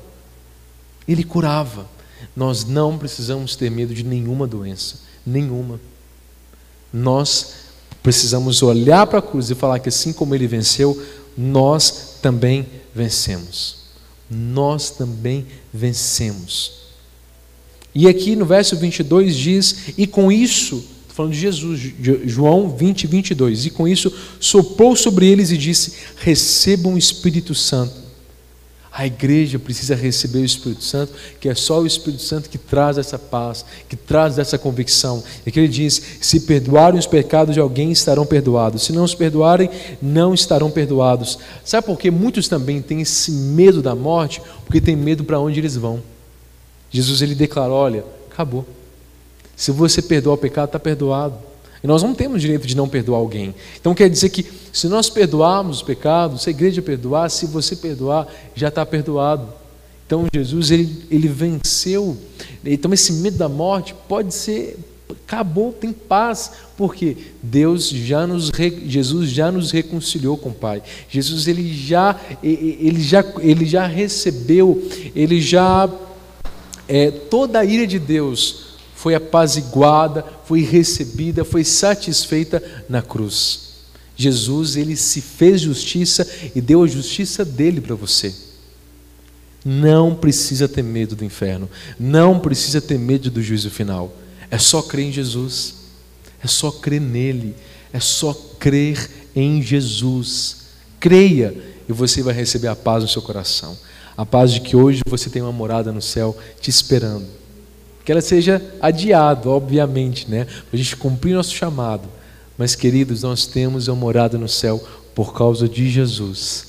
Ele 1.07 1.25
curava. 1.25 1.87
Nós 2.35 2.65
não 2.65 2.99
precisamos 2.99 3.57
ter 3.57 3.71
medo 3.71 3.95
de 3.95 4.05
nenhuma 4.05 4.47
doença, 4.47 5.01
nenhuma. 5.27 5.81
Nós 6.93 7.55
precisamos 8.03 8.63
olhar 8.63 9.07
para 9.07 9.19
a 9.19 9.23
cruz 9.23 9.51
e 9.51 9.55
falar 9.55 9.79
que 9.81 9.89
assim 9.89 10.13
como 10.13 10.35
ele 10.35 10.47
venceu, 10.47 11.01
nós 11.37 12.19
também 12.23 12.67
vencemos. 12.95 13.79
Nós 14.31 14.91
também 14.91 15.47
vencemos. 15.73 16.79
E 17.95 18.07
aqui 18.07 18.37
no 18.37 18.45
verso 18.45 18.77
22 18.77 19.37
diz: 19.37 19.77
E 19.97 20.07
com 20.07 20.31
isso, 20.31 20.85
falando 21.09 21.33
de 21.33 21.41
Jesus, 21.41 21.81
João 22.27 22.77
20, 22.77 23.07
22, 23.07 23.67
e 23.67 23.71
com 23.71 23.89
isso 23.89 24.13
soprou 24.39 24.95
sobre 24.95 25.27
eles 25.27 25.51
e 25.51 25.59
disse: 25.59 25.95
Recebam 26.17 26.95
o 26.95 26.99
Espírito 26.99 27.55
Santo. 27.55 28.08
A 28.99 29.07
igreja 29.07 29.61
precisa 29.61 29.95
receber 29.95 30.40
o 30.40 30.45
Espírito 30.45 30.83
Santo, 30.83 31.12
que 31.38 31.49
é 31.49 31.55
só 31.55 31.81
o 31.81 31.87
Espírito 31.87 32.21
Santo 32.21 32.50
que 32.50 32.59
traz 32.59 32.99
essa 32.99 33.17
paz, 33.17 33.64
que 33.88 33.95
traz 33.95 34.40
essa 34.40 34.59
convicção. 34.59 35.23
E 35.47 35.52
que 35.52 35.61
ele 35.61 35.69
diz: 35.69 36.02
se 36.21 36.40
perdoarem 36.40 36.99
os 36.99 37.07
pecados 37.07 37.55
de 37.55 37.61
alguém, 37.61 37.93
estarão 37.93 38.26
perdoados. 38.26 38.83
Se 38.83 38.93
não 38.93 39.05
os 39.05 39.14
perdoarem, 39.14 39.71
não 40.02 40.35
estarão 40.35 40.69
perdoados. 40.69 41.38
Sabe 41.64 41.87
por 41.87 41.97
que 41.97 42.11
muitos 42.11 42.49
também 42.49 42.83
têm 42.83 43.00
esse 43.00 43.31
medo 43.31 43.81
da 43.81 43.95
morte? 43.95 44.43
Porque 44.64 44.81
tem 44.81 44.97
medo 44.97 45.23
para 45.23 45.38
onde 45.38 45.61
eles 45.61 45.76
vão. 45.76 46.02
Jesus 46.90 47.23
ele 47.23 47.37
declarou: 47.37 47.76
olha, 47.76 48.05
acabou. 48.28 48.67
Se 49.55 49.71
você 49.71 50.02
perdoar 50.02 50.35
o 50.35 50.38
pecado, 50.38 50.71
está 50.71 50.81
perdoado. 50.81 51.48
E 51.82 51.87
nós 51.87 52.02
não 52.02 52.14
temos 52.14 52.40
direito 52.40 52.66
de 52.66 52.76
não 52.76 52.88
perdoar 52.88 53.18
alguém. 53.18 53.54
Então 53.80 53.94
quer 53.94 54.08
dizer 54.08 54.28
que 54.30 54.44
se 54.73 54.88
nós 54.88 55.08
perdoarmos 55.08 55.78
os 55.78 55.82
pecados, 55.82 56.42
se 56.42 56.50
a 56.50 56.52
igreja 56.52 56.82
perdoar, 56.82 57.30
se 57.30 57.47
você 57.47 57.76
perdoar, 57.76 58.26
já 58.54 58.68
está 58.68 58.85
perdoado. 58.85 59.49
Então 60.06 60.26
Jesus 60.32 60.70
ele, 60.70 61.06
ele 61.11 61.28
venceu. 61.28 62.16
Então 62.64 62.92
esse 62.92 63.12
medo 63.12 63.37
da 63.37 63.49
morte 63.49 63.94
pode 64.08 64.35
ser 64.35 64.78
acabou, 65.11 65.73
tem 65.73 65.92
paz, 65.92 66.52
porque 66.76 67.16
Deus 67.42 67.88
já 67.88 68.26
nos 68.26 68.50
Jesus 68.87 69.30
já 69.30 69.50
nos 69.50 69.70
reconciliou 69.70 70.37
com 70.37 70.50
o 70.50 70.54
Pai. 70.54 70.82
Jesus 71.08 71.47
ele 71.49 71.73
já 71.75 72.18
ele 72.42 73.00
já 73.00 73.25
ele 73.40 73.64
já 73.64 73.87
recebeu, 73.87 74.87
ele 75.14 75.40
já 75.40 75.88
é, 76.87 77.11
toda 77.11 77.61
a 77.61 77.64
ira 77.64 77.87
de 77.87 77.99
Deus 77.99 78.68
foi 78.99 79.14
apaziguada, 79.14 80.25
foi 80.45 80.61
recebida, 80.61 81.45
foi 81.45 81.62
satisfeita 81.62 82.61
na 82.88 83.00
cruz. 83.00 83.61
Jesus, 84.17 84.75
ele 84.75 84.97
se 84.97 85.21
fez 85.21 85.61
justiça 85.61 86.28
e 86.52 86.61
deu 86.61 86.83
a 86.83 86.87
justiça 86.88 87.45
dele 87.45 87.81
para 87.81 87.95
você. 87.95 88.35
Não 89.64 90.17
precisa 90.17 90.67
ter 90.67 90.83
medo 90.83 91.14
do 91.14 91.25
inferno, 91.25 91.71
não 91.97 92.40
precisa 92.40 92.81
ter 92.81 92.99
medo 92.99 93.31
do 93.31 93.40
juízo 93.40 93.71
final. 93.71 94.12
É 94.50 94.59
só 94.59 94.83
crer 94.83 95.07
em 95.07 95.12
Jesus, 95.12 95.75
é 96.43 96.49
só 96.49 96.73
crer 96.73 97.00
nele, 97.00 97.55
é 97.93 98.00
só 98.00 98.35
crer 98.59 99.09
em 99.33 99.62
Jesus. 99.62 100.57
Creia 100.99 101.55
e 101.88 101.93
você 101.93 102.21
vai 102.21 102.35
receber 102.35 102.67
a 102.67 102.75
paz 102.75 103.05
no 103.05 103.09
seu 103.09 103.23
coração. 103.23 103.78
A 104.17 104.26
paz 104.26 104.52
de 104.52 104.61
que 104.61 104.75
hoje 104.75 105.02
você 105.09 105.31
tem 105.31 105.40
uma 105.40 105.52
morada 105.52 105.93
no 105.93 106.02
céu 106.02 106.37
te 106.61 106.69
esperando 106.69 107.38
que 108.09 108.12
ela 108.12 108.23
seja 108.23 108.62
adiada, 108.81 109.50
obviamente, 109.50 110.31
né? 110.31 110.47
Para 110.47 110.65
a 110.73 110.77
gente 110.79 110.97
cumprir 110.97 111.35
nosso 111.35 111.55
chamado. 111.55 112.09
Mas, 112.57 112.75
queridos, 112.75 113.23
nós 113.23 113.45
temos 113.45 113.87
uma 113.87 113.97
morada 113.97 114.38
no 114.38 114.49
céu 114.49 114.83
por 115.15 115.35
causa 115.35 115.69
de 115.69 115.91
Jesus. 115.91 116.69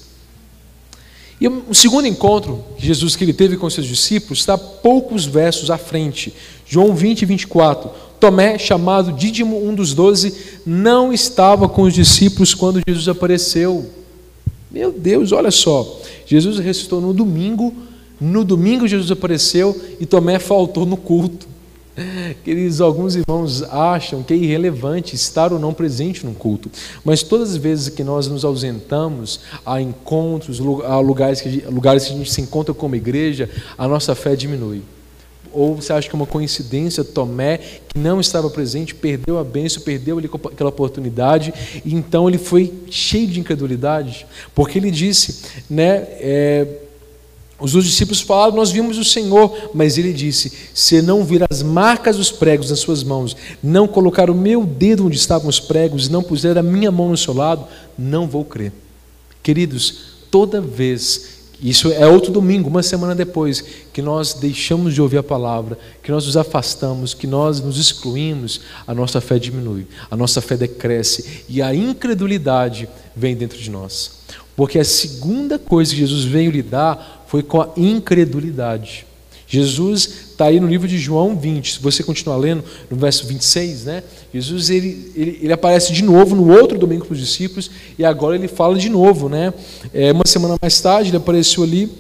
E 1.39 1.48
o 1.48 1.74
segundo 1.74 2.10
encontro 2.10 2.65
que 2.75 2.86
Jesus 2.86 3.15
que 3.15 3.24
ele 3.24 3.31
teve 3.31 3.55
com 3.55 3.69
seus 3.69 3.88
discípulos 3.88 4.39
está 4.39 4.58
poucos 4.58 5.24
versos 5.24 5.72
à 5.72 5.77
frente. 5.77 6.34
João 6.67 6.93
20, 6.93 7.25
24. 7.25 7.89
Tomé, 8.19 8.58
chamado 8.58 9.13
Dídimo, 9.13 9.65
um 9.65 9.74
dos 9.74 9.93
doze, 9.93 10.36
não 10.65 11.13
estava 11.13 11.69
com 11.69 11.84
os 11.84 11.93
discípulos 11.93 12.53
quando 12.53 12.81
Jesus 12.86 13.08
apareceu. 13.08 13.89
Meu 14.69 14.91
Deus, 14.91 15.31
olha 15.31 15.51
só. 15.51 16.01
Jesus 16.25 16.60
ressuscitou 16.60 17.00
no 17.00 17.13
domingo, 17.13 17.74
no 18.19 18.43
domingo 18.43 18.88
Jesus 18.88 19.11
apareceu 19.11 19.79
e 19.99 20.05
Tomé 20.05 20.39
faltou 20.39 20.85
no 20.85 20.97
culto. 20.97 21.47
Queridos, 22.43 22.81
alguns 22.81 23.15
irmãos 23.15 23.63
acham 23.63 24.23
que 24.23 24.33
é 24.33 24.38
irrelevante 24.38 25.15
estar 25.15 25.51
ou 25.51 25.59
não 25.59 25.73
presente 25.73 26.25
no 26.25 26.33
culto, 26.33 26.69
mas 27.03 27.23
todas 27.23 27.51
as 27.51 27.57
vezes 27.57 27.89
que 27.89 28.03
nós 28.03 28.27
nos 28.27 28.45
ausentamos 28.45 29.41
a 29.65 29.81
encontros, 29.81 30.59
a 30.85 30.99
lugares 30.99 31.41
que, 31.41 31.61
lugares 31.69 32.05
que 32.05 32.13
a 32.13 32.17
gente 32.17 32.31
se 32.31 32.41
encontra 32.41 32.73
como 32.73 32.95
igreja, 32.95 33.49
a 33.77 33.88
nossa 33.88 34.15
fé 34.15 34.35
diminui. 34.35 34.81
Ou 35.51 35.75
você 35.75 35.91
acha 35.91 36.07
que 36.07 36.15
é 36.15 36.17
uma 36.17 36.27
coincidência, 36.27 37.03
Tomé, 37.03 37.57
que 37.57 37.97
não 37.97 38.21
estava 38.21 38.49
presente, 38.51 38.93
perdeu 38.93 39.39
a 39.39 39.43
bênção, 39.43 39.81
perdeu 39.81 40.19
aquela 40.19 40.69
oportunidade, 40.69 41.51
e 41.83 41.95
então 41.95 42.29
ele 42.29 42.38
foi 42.38 42.71
cheio 42.89 43.27
de 43.27 43.39
incredulidade, 43.39 44.27
porque 44.53 44.77
ele 44.77 44.91
disse, 44.91 45.41
né, 45.67 46.05
é, 46.19 46.67
os 47.59 47.71
discípulos 47.71 48.21
falaram: 48.21 48.55
Nós 48.55 48.71
vimos 48.71 48.97
o 48.97 49.03
Senhor, 49.03 49.71
mas 49.73 49.97
ele 49.97 50.13
disse: 50.13 50.51
Se 50.73 51.01
não 51.01 51.25
vir 51.25 51.45
as 51.49 51.61
marcas 51.61 52.17
dos 52.17 52.31
pregos 52.31 52.69
nas 52.69 52.79
suas 52.79 53.03
mãos, 53.03 53.35
não 53.61 53.87
colocar 53.87 54.29
o 54.29 54.35
meu 54.35 54.65
dedo 54.65 55.05
onde 55.05 55.17
estavam 55.17 55.49
os 55.49 55.59
pregos, 55.59 56.07
não 56.07 56.23
puser 56.23 56.57
a 56.57 56.63
minha 56.63 56.91
mão 56.91 57.09
no 57.09 57.17
seu 57.17 57.33
lado, 57.33 57.65
não 57.97 58.27
vou 58.27 58.45
crer. 58.45 58.71
Queridos, 59.43 59.95
toda 60.31 60.61
vez, 60.61 61.39
isso 61.61 61.91
é 61.91 62.07
outro 62.07 62.31
domingo, 62.31 62.69
uma 62.69 62.81
semana 62.81 63.13
depois, 63.13 63.61
que 63.91 64.01
nós 64.01 64.33
deixamos 64.33 64.93
de 64.93 65.01
ouvir 65.01 65.17
a 65.17 65.23
palavra, 65.23 65.77
que 66.01 66.11
nós 66.11 66.25
nos 66.25 66.37
afastamos, 66.37 67.13
que 67.13 67.27
nós 67.27 67.59
nos 67.59 67.77
excluímos, 67.77 68.61
a 68.87 68.93
nossa 68.93 69.19
fé 69.19 69.37
diminui, 69.37 69.85
a 70.09 70.15
nossa 70.15 70.39
fé 70.39 70.55
decresce 70.55 71.43
e 71.49 71.61
a 71.61 71.75
incredulidade 71.75 72.87
vem 73.13 73.35
dentro 73.35 73.57
de 73.57 73.69
nós. 73.69 74.19
Porque 74.55 74.79
a 74.79 74.83
segunda 74.85 75.59
coisa 75.59 75.91
que 75.93 75.99
Jesus 75.99 76.23
veio 76.23 76.51
lidar 76.51 77.18
foi 77.29 77.43
com 77.43 77.62
a 77.62 77.69
incredulidade. 77.77 79.05
Jesus 79.48 80.09
está 80.31 80.45
aí 80.45 80.59
no 80.59 80.67
livro 80.67 80.88
de 80.88 80.98
João 80.98 81.38
20, 81.38 81.74
se 81.74 81.79
você 81.79 82.01
continuar 82.01 82.38
lendo, 82.38 82.63
no 82.89 82.98
verso 82.98 83.27
26, 83.27 83.86
né? 83.86 84.03
Jesus 84.33 84.71
ele, 84.71 85.12
ele, 85.15 85.39
ele 85.43 85.53
aparece 85.53 85.93
de 85.93 86.03
novo 86.03 86.36
no 86.36 86.51
outro 86.51 86.75
domingo 86.75 87.05
para 87.05 87.13
os 87.13 87.19
discípulos 87.19 87.69
e 88.00 88.03
agora 88.03 88.36
ele 88.36 88.48
fala 88.48 88.75
de 88.77 88.89
novo, 88.89 89.29
né? 89.29 89.53
É, 89.93 90.12
uma 90.12 90.25
semana 90.25 90.55
mais 90.59 90.81
tarde 90.81 91.12
ele 91.12 91.17
apareceu 91.17 91.63
ali, 91.63 91.91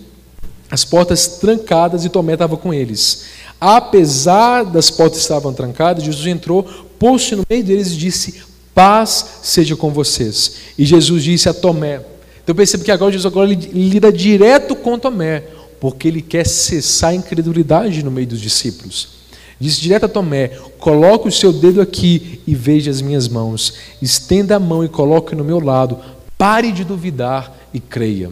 as 0.69 0.83
portas 0.83 1.27
trancadas 1.27 2.03
e 2.03 2.09
Tomé 2.09 2.33
estava 2.33 2.57
com 2.57 2.73
eles. 2.73 3.25
Apesar 3.61 4.63
das 4.63 4.89
portas 4.89 5.19
estavam 5.19 5.53
trancadas, 5.53 6.03
Jesus 6.03 6.25
entrou, 6.25 6.63
pôs-se 6.97 7.35
no 7.35 7.43
meio 7.47 7.63
deles 7.63 7.91
e 7.91 7.97
disse: 7.97 8.41
Paz 8.73 9.41
seja 9.43 9.75
com 9.75 9.91
vocês. 9.91 10.55
E 10.75 10.85
Jesus 10.85 11.23
disse 11.23 11.49
a 11.49 11.53
Tomé: 11.53 12.01
então 12.49 12.53
eu 12.53 12.57
percebo 12.57 12.83
que 12.83 12.91
agora 12.91 13.11
Jesus 13.11 13.31
agora 13.31 13.47
lida 13.47 14.11
direto 14.11 14.75
com 14.75 14.97
Tomé, 14.97 15.43
porque 15.79 16.07
ele 16.07 16.19
quer 16.19 16.47
cessar 16.47 17.11
a 17.11 17.13
incredulidade 17.13 18.01
no 18.01 18.09
meio 18.09 18.25
dos 18.25 18.41
discípulos. 18.41 19.19
Disse 19.59 19.79
direto 19.79 20.07
a 20.07 20.09
Tomé: 20.09 20.47
Coloque 20.79 21.27
o 21.27 21.31
seu 21.31 21.53
dedo 21.53 21.79
aqui 21.79 22.41
e 22.47 22.55
veja 22.55 22.89
as 22.89 23.01
minhas 23.01 23.27
mãos. 23.27 23.75
Estenda 24.01 24.55
a 24.55 24.59
mão 24.59 24.83
e 24.83 24.89
coloque 24.89 25.35
no 25.35 25.43
meu 25.43 25.59
lado. 25.59 25.99
Pare 26.39 26.71
de 26.71 26.83
duvidar 26.83 27.55
e 27.71 27.79
creia. 27.79 28.31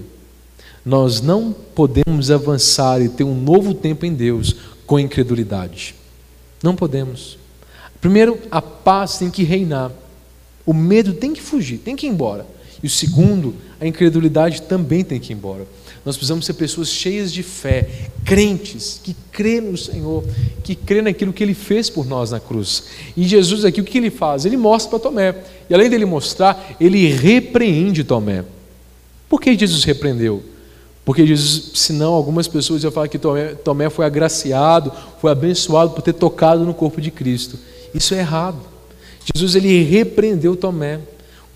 Nós 0.84 1.22
não 1.22 1.54
podemos 1.76 2.32
avançar 2.32 3.00
e 3.04 3.10
ter 3.10 3.24
um 3.24 3.40
novo 3.40 3.76
tempo 3.76 4.04
em 4.04 4.16
Deus 4.16 4.56
com 4.88 5.00
incredulidade. 5.00 5.94
Não 6.64 6.76
podemos. 6.76 7.38
Primeiro, 8.02 8.40
a 8.50 8.64
paz 8.64 9.20
tem 9.20 9.30
que 9.30 9.44
reinar. 9.44 9.92
O 10.66 10.74
medo 10.74 11.14
tem 11.14 11.34
que 11.34 11.42
fugir, 11.42 11.78
tem 11.78 11.96
que 11.96 12.08
ir 12.08 12.10
embora. 12.10 12.57
E 12.82 12.88
o 12.88 12.90
segundo, 12.90 13.56
a 13.80 13.88
incredulidade 13.88 14.62
também 14.62 15.04
tem 15.04 15.20
que 15.20 15.34
ir 15.34 15.36
embora. 15.36 15.66
Nós 16.06 16.16
precisamos 16.16 16.46
ser 16.46 16.54
pessoas 16.54 16.88
cheias 16.88 17.34
de 17.34 17.44
fé, 17.44 17.90
crentes, 18.24 19.02
que 19.04 19.14
crê 19.32 19.60
no 19.60 19.78
Senhor, 19.78 20.24
que 20.64 20.74
crê 20.74 21.02
naquilo 21.02 21.34
que 21.34 21.44
Ele 21.44 21.54
fez 21.54 21.90
por 21.90 22.06
nós 22.06 22.32
na 22.32 22.40
cruz. 22.40 22.86
E 23.16 23.28
Jesus 23.28 23.66
aqui, 23.66 23.82
o 23.82 23.84
que 23.84 23.98
Ele 23.98 24.10
faz? 24.10 24.46
Ele 24.46 24.56
mostra 24.56 24.92
para 24.92 25.00
Tomé. 25.00 25.36
E 25.70 25.74
além 25.74 25.90
dele 25.90 26.06
mostrar, 26.06 26.78
Ele 26.80 27.08
repreende 27.08 28.06
Tomé. 28.06 28.46
Por 29.28 29.42
que 29.42 29.58
Jesus 29.58 29.84
repreendeu? 29.84 30.42
Porque 31.04 31.26
Jesus, 31.26 31.72
senão 31.74 32.14
algumas 32.14 32.48
pessoas 32.48 32.84
iam 32.84 32.92
falar 32.92 33.08
que 33.08 33.20
Tomé, 33.20 33.56
Tomé 33.56 33.90
foi 33.90 34.06
agraciado, 34.06 34.92
foi 35.20 35.32
abençoado 35.32 35.92
por 35.92 36.02
ter 36.02 36.14
tocado 36.14 36.64
no 36.64 36.74
corpo 36.74 37.02
de 37.02 37.12
Cristo. 37.12 37.58
Isso 37.94 38.14
é 38.14 38.20
errado. 38.20 38.60
Jesus 39.36 39.56
ele 39.56 39.84
repreendeu 39.84 40.56
Tomé. 40.56 41.00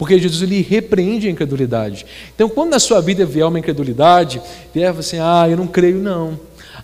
Porque 0.01 0.17
Jesus 0.17 0.41
ele 0.41 0.63
repreende 0.63 1.27
a 1.27 1.29
incredulidade. 1.29 2.07
Então, 2.33 2.49
quando 2.49 2.71
na 2.71 2.79
sua 2.79 2.99
vida 2.99 3.23
vier 3.23 3.45
uma 3.45 3.59
incredulidade, 3.59 4.41
vier 4.73 4.89
assim, 4.97 5.19
ah, 5.19 5.45
eu 5.47 5.55
não 5.55 5.67
creio 5.67 5.99
não. 5.99 6.39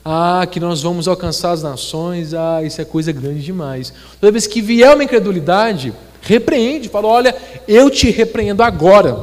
Ah, 0.06 0.46
que 0.46 0.60
nós 0.60 0.84
vamos 0.84 1.08
alcançar 1.08 1.50
as 1.50 1.64
nações, 1.64 2.36
ah, 2.36 2.62
isso 2.64 2.80
é 2.80 2.86
coisa 2.86 3.12
grande 3.12 3.42
demais. 3.42 3.92
Toda 4.22 4.32
vez 4.32 4.46
que 4.46 4.62
vier 4.62 4.94
uma 4.94 5.04
incredulidade, 5.04 5.92
repreende, 6.22 6.90
fala, 6.90 7.08
olha, 7.08 7.36
eu 7.68 7.90
te 7.90 8.12
repreendo 8.12 8.62
agora. 8.62 9.18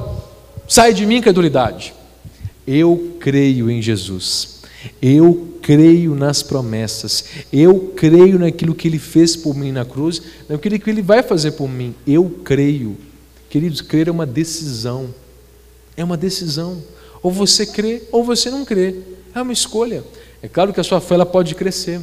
Sai 0.67 0.93
de 0.93 1.07
mim, 1.07 1.19
incredulidade. 1.19 1.95
Eu 2.67 3.15
creio 3.21 3.71
em 3.71 3.81
Jesus. 3.81 4.59
Eu 5.01 5.55
creio 5.63 6.17
nas 6.17 6.43
promessas. 6.43 7.27
Eu 7.53 7.93
creio 7.95 8.41
naquilo 8.41 8.75
que 8.75 8.89
ele 8.89 8.99
fez 8.99 9.37
por 9.37 9.55
mim 9.55 9.71
na 9.71 9.85
cruz, 9.85 10.21
naquilo 10.49 10.81
que 10.81 10.91
ele 10.91 11.01
vai 11.01 11.23
fazer 11.23 11.53
por 11.53 11.69
mim. 11.69 11.95
Eu 12.05 12.29
creio. 12.43 13.14
Queridos, 13.55 13.81
crer 13.81 14.09
é 14.09 14.11
uma 14.11 14.27
decisão. 14.27 15.15
É 15.97 16.03
uma 16.03 16.17
decisão. 16.17 16.83
Ou 17.23 17.31
você 17.31 17.65
crê 17.65 18.03
ou 18.11 18.25
você 18.25 18.51
não 18.51 18.65
crê. 18.65 18.97
É 19.33 19.41
uma 19.41 19.53
escolha. 19.53 20.03
É 20.43 20.49
claro 20.49 20.73
que 20.73 20.81
a 20.81 20.83
sua 20.83 21.01
fé 21.01 21.15
ela 21.15 21.25
pode 21.25 21.55
crescer. 21.55 22.01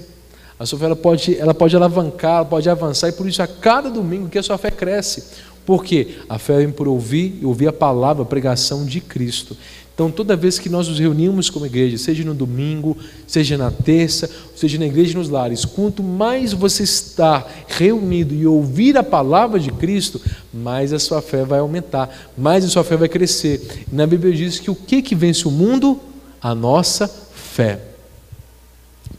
A 0.58 0.66
sua 0.66 0.80
fé 0.80 0.86
ela 0.86 0.96
pode, 0.96 1.38
ela 1.38 1.54
pode 1.54 1.76
alavancar, 1.76 2.38
ela 2.38 2.46
pode 2.46 2.70
avançar, 2.70 3.10
e 3.10 3.12
por 3.12 3.28
isso 3.28 3.44
a 3.44 3.48
cada 3.48 3.90
domingo 3.90 4.30
que 4.30 4.40
a 4.40 4.44
sua 4.44 4.58
fé 4.58 4.72
cresce. 4.72 5.26
Por 5.66 5.84
quê? 5.84 6.20
A 6.30 6.40
fé 6.40 6.56
vem 6.60 6.72
por 6.72 6.88
ouvir 6.88 7.40
e 7.42 7.46
ouvir 7.46 7.68
a 7.68 7.74
palavra, 7.74 8.24
a 8.24 8.26
pregação 8.26 8.86
de 8.86 9.02
Cristo. 9.02 9.58
Então, 10.02 10.10
toda 10.10 10.36
vez 10.36 10.58
que 10.58 10.68
nós 10.68 10.88
nos 10.88 10.98
reunimos 10.98 11.48
como 11.48 11.64
igreja, 11.64 11.96
seja 11.96 12.24
no 12.24 12.34
domingo, 12.34 12.98
seja 13.28 13.56
na 13.56 13.70
terça, 13.70 14.28
seja 14.56 14.80
na 14.80 14.88
igreja 14.88 15.16
nos 15.16 15.30
lares, 15.30 15.64
quanto 15.64 16.02
mais 16.02 16.54
você 16.54 16.82
está 16.82 17.46
reunido 17.68 18.34
e 18.34 18.48
ouvir 18.48 18.98
a 18.98 19.04
palavra 19.04 19.60
de 19.60 19.70
Cristo, 19.70 20.20
mais 20.52 20.92
a 20.92 20.98
sua 20.98 21.22
fé 21.22 21.46
vai 21.46 21.60
aumentar, 21.60 22.32
mais 22.36 22.66
a 22.66 22.68
sua 22.68 22.84
fé 22.84 22.98
vai 22.98 23.08
crescer. 23.08 23.86
Na 23.92 24.08
Bíblia 24.08 24.34
diz 24.34 24.58
que 24.58 24.72
o 24.72 24.76
que, 24.76 25.04
que 25.04 25.14
vence 25.14 25.48
o 25.48 25.52
mundo? 25.52 26.00
A 26.42 26.56
nossa 26.56 27.08
fé. 27.08 27.80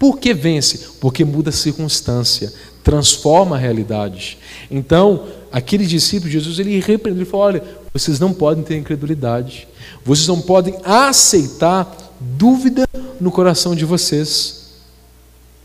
Por 0.01 0.19
que 0.19 0.35
vence? 0.35 0.97
Porque 1.01 1.25
muda 1.25 1.51
a 1.51 1.53
circunstância, 1.53 2.53
transforma 2.83 3.55
a 3.55 3.59
realidade. 3.61 4.37
Então, 4.69 5.29
aquele 5.53 5.87
discípulo, 5.87 6.29
Jesus, 6.29 6.59
ele 6.59 6.81
repreendeu, 6.81 7.23
ele 7.23 7.31
falou: 7.31 7.47
olha, 7.47 7.63
vocês 7.93 8.19
não 8.19 8.33
podem 8.33 8.65
ter 8.65 8.77
incredulidade. 8.77 9.69
Vocês 10.05 10.27
não 10.29 10.41
podem 10.41 10.75
aceitar 10.85 11.97
dúvida 12.21 12.89
no 13.21 13.31
coração 13.31 13.75
de 13.75 13.85
vocês. 13.85 14.63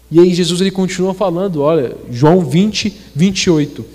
E 0.10 0.20
aí 0.20 0.34
Jesus 0.34 0.62
ele 0.62 0.72
continua 0.72 1.14
falando, 1.14 1.62
olha, 1.62 1.96
João 2.12 2.46
20, 2.46 2.96
28. 3.16 3.86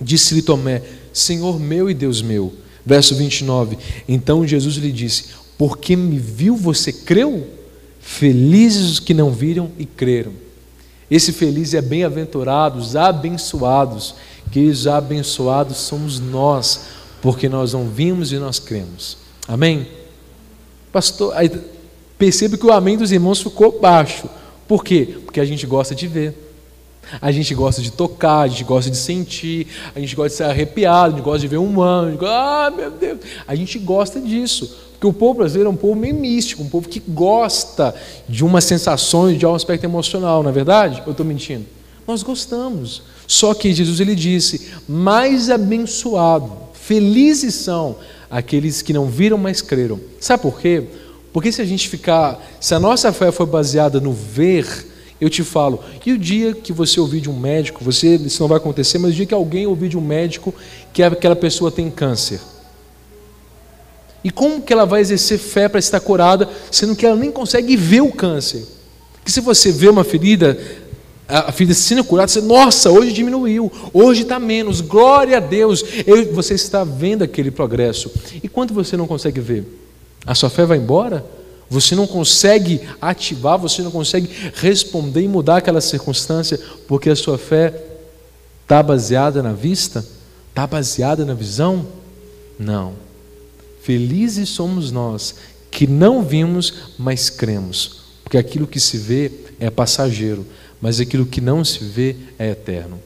Disse-lhe 0.00 0.42
Tomé: 0.42 0.82
Senhor 1.12 1.58
meu 1.58 1.88
e 1.88 1.94
Deus 1.94 2.22
meu. 2.22 2.52
Verso 2.84 3.14
29. 3.14 3.78
Então 4.08 4.46
Jesus 4.46 4.76
lhe 4.76 4.92
disse: 4.92 5.26
Porque 5.56 5.96
me 5.96 6.18
viu, 6.18 6.56
você 6.56 6.92
creu? 6.92 7.46
Felizes 8.00 8.90
os 8.90 9.00
que 9.00 9.14
não 9.14 9.30
viram 9.30 9.70
e 9.78 9.86
creram. 9.86 10.32
Esse 11.10 11.32
feliz 11.32 11.74
é 11.74 11.80
bem-aventurados, 11.80 12.96
abençoados, 12.96 14.14
que 14.50 14.60
os 14.66 14.86
abençoados 14.86 15.76
somos 15.78 16.18
nós, 16.18 16.80
porque 17.24 17.48
nós 17.48 17.72
não 17.72 17.88
vimos 17.88 18.32
e 18.32 18.36
nós 18.36 18.58
cremos. 18.58 19.16
Amém? 19.48 19.88
Pastor, 20.92 21.32
aí, 21.34 21.50
percebe 22.18 22.58
que 22.58 22.66
o 22.66 22.70
amém 22.70 22.98
dos 22.98 23.12
irmãos 23.12 23.40
ficou 23.40 23.80
baixo. 23.80 24.28
Por 24.68 24.84
quê? 24.84 25.16
Porque 25.24 25.40
a 25.40 25.44
gente 25.46 25.66
gosta 25.66 25.94
de 25.94 26.06
ver. 26.06 26.34
A 27.22 27.32
gente 27.32 27.54
gosta 27.54 27.80
de 27.80 27.90
tocar, 27.90 28.40
a 28.40 28.46
gente 28.46 28.62
gosta 28.62 28.90
de 28.90 28.98
sentir, 28.98 29.68
a 29.94 30.00
gente 30.00 30.14
gosta 30.14 30.28
de 30.28 30.34
ser 30.34 30.42
arrepiado, 30.42 31.14
a 31.14 31.16
gente 31.16 31.24
gosta 31.24 31.38
de 31.38 31.48
ver 31.48 31.56
um 31.56 31.80
anjo. 31.82 32.18
Ah, 32.26 32.70
meu 32.76 32.90
Deus! 32.90 33.20
A 33.48 33.54
gente 33.54 33.78
gosta 33.78 34.20
disso. 34.20 34.76
Porque 34.92 35.06
o 35.06 35.12
povo 35.14 35.38
brasileiro 35.38 35.70
é 35.70 35.72
um 35.72 35.76
povo 35.76 35.94
meio 35.94 36.14
místico, 36.14 36.62
um 36.62 36.68
povo 36.68 36.90
que 36.90 37.00
gosta 37.00 37.94
de 38.28 38.44
umas 38.44 38.64
sensações, 38.64 39.38
de 39.38 39.46
um 39.46 39.54
aspecto 39.54 39.84
emocional, 39.84 40.42
não 40.42 40.50
é 40.50 40.52
verdade? 40.52 41.02
Eu 41.06 41.12
estou 41.12 41.24
mentindo? 41.24 41.64
Nós 42.06 42.22
gostamos. 42.22 43.02
Só 43.26 43.54
que 43.54 43.72
Jesus 43.72 43.98
ele 43.98 44.14
disse: 44.14 44.74
mais 44.86 45.48
abençoado, 45.48 46.64
felizes 46.86 47.54
são 47.54 47.96
aqueles 48.30 48.82
que 48.82 48.92
não 48.92 49.06
viram, 49.06 49.38
mas 49.38 49.62
creram. 49.62 49.98
Sabe 50.20 50.42
por 50.42 50.60
quê? 50.60 50.84
Porque 51.32 51.50
se 51.50 51.62
a 51.62 51.64
gente 51.64 51.88
ficar, 51.88 52.40
se 52.60 52.74
a 52.74 52.78
nossa 52.78 53.12
fé 53.12 53.32
for 53.32 53.46
baseada 53.46 54.00
no 54.00 54.12
ver, 54.12 54.66
eu 55.20 55.30
te 55.30 55.42
falo, 55.42 55.80
e 56.04 56.12
o 56.12 56.18
dia 56.18 56.52
que 56.52 56.72
você 56.72 57.00
ouvir 57.00 57.20
de 57.20 57.30
um 57.30 57.38
médico, 57.38 57.82
você, 57.82 58.16
isso 58.16 58.42
não 58.42 58.48
vai 58.48 58.58
acontecer, 58.58 58.98
mas 58.98 59.12
o 59.12 59.14
dia 59.14 59.24
que 59.24 59.34
alguém 59.34 59.66
ouvir 59.66 59.88
de 59.88 59.96
um 59.96 60.00
médico 60.00 60.54
que 60.92 61.02
aquela 61.02 61.34
pessoa 61.34 61.70
tem 61.70 61.90
câncer. 61.90 62.40
E 64.22 64.30
como 64.30 64.60
que 64.60 64.72
ela 64.72 64.84
vai 64.84 65.00
exercer 65.00 65.38
fé 65.38 65.68
para 65.68 65.78
estar 65.78 66.00
curada, 66.00 66.48
sendo 66.70 66.94
que 66.94 67.06
ela 67.06 67.16
nem 67.16 67.30
consegue 67.30 67.76
ver 67.76 68.02
o 68.02 68.12
câncer? 68.12 68.64
Que 69.24 69.32
se 69.32 69.40
você 69.40 69.72
vê 69.72 69.88
uma 69.88 70.04
ferida, 70.04 70.58
a 71.26 71.52
sendo 71.74 72.04
curada, 72.04 72.28
você, 72.28 72.40
nossa, 72.40 72.90
hoje 72.90 73.12
diminuiu, 73.12 73.72
hoje 73.92 74.22
está 74.22 74.38
menos, 74.38 74.80
glória 74.80 75.38
a 75.38 75.40
Deus. 75.40 75.82
Eu, 76.06 76.32
você 76.34 76.54
está 76.54 76.84
vendo 76.84 77.22
aquele 77.22 77.50
progresso. 77.50 78.10
E 78.42 78.48
quando 78.48 78.74
você 78.74 78.96
não 78.96 79.06
consegue 79.06 79.40
ver, 79.40 79.64
a 80.26 80.34
sua 80.34 80.50
fé 80.50 80.66
vai 80.66 80.78
embora? 80.78 81.24
Você 81.70 81.94
não 81.94 82.06
consegue 82.06 82.82
ativar, 83.00 83.58
você 83.58 83.82
não 83.82 83.90
consegue 83.90 84.28
responder 84.54 85.22
e 85.22 85.28
mudar 85.28 85.58
aquela 85.58 85.80
circunstância, 85.80 86.60
porque 86.86 87.08
a 87.08 87.16
sua 87.16 87.38
fé 87.38 87.74
está 88.62 88.82
baseada 88.82 89.42
na 89.42 89.52
vista? 89.52 90.04
Está 90.50 90.66
baseada 90.66 91.24
na 91.24 91.34
visão? 91.34 91.86
Não. 92.58 92.92
Felizes 93.82 94.50
somos 94.50 94.92
nós 94.92 95.36
que 95.70 95.86
não 95.86 96.22
vimos, 96.22 96.72
mas 96.98 97.28
cremos, 97.28 98.02
porque 98.22 98.38
aquilo 98.38 98.66
que 98.66 98.78
se 98.78 98.96
vê 98.96 99.32
é 99.58 99.70
passageiro 99.70 100.46
mas 100.84 101.00
aquilo 101.00 101.24
que 101.24 101.40
não 101.40 101.64
se 101.64 101.82
vê 101.82 102.14
é 102.38 102.50
eterno. 102.50 103.00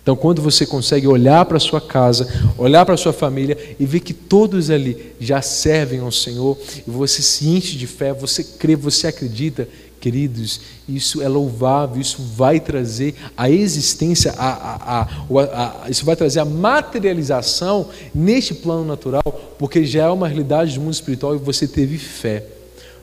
Então, 0.00 0.14
quando 0.14 0.40
você 0.40 0.64
consegue 0.64 1.04
olhar 1.04 1.44
para 1.46 1.56
a 1.56 1.60
sua 1.60 1.80
casa, 1.80 2.28
olhar 2.56 2.84
para 2.84 2.94
a 2.94 2.96
sua 2.96 3.12
família 3.12 3.58
e 3.76 3.84
ver 3.84 3.98
que 3.98 4.14
todos 4.14 4.70
ali 4.70 5.12
já 5.18 5.42
servem 5.42 5.98
ao 5.98 6.12
Senhor, 6.12 6.56
e 6.86 6.88
você 6.88 7.20
se 7.20 7.48
enche 7.48 7.76
de 7.76 7.88
fé, 7.88 8.12
você 8.12 8.44
crê, 8.44 8.76
você 8.76 9.08
acredita, 9.08 9.68
queridos, 10.00 10.60
isso 10.88 11.20
é 11.20 11.26
louvável, 11.26 12.00
isso 12.00 12.22
vai 12.36 12.60
trazer 12.60 13.16
a 13.36 13.50
existência, 13.50 14.32
a, 14.38 15.02
a, 15.02 15.82
a, 15.84 15.90
isso 15.90 16.04
vai 16.04 16.14
trazer 16.14 16.38
a 16.38 16.44
materialização 16.44 17.88
neste 18.14 18.54
plano 18.54 18.84
natural, 18.84 19.24
porque 19.58 19.84
já 19.84 20.04
é 20.04 20.08
uma 20.08 20.28
realidade 20.28 20.76
do 20.76 20.80
mundo 20.82 20.94
espiritual 20.94 21.34
e 21.34 21.38
você 21.38 21.66
teve 21.66 21.98
fé. 21.98 22.51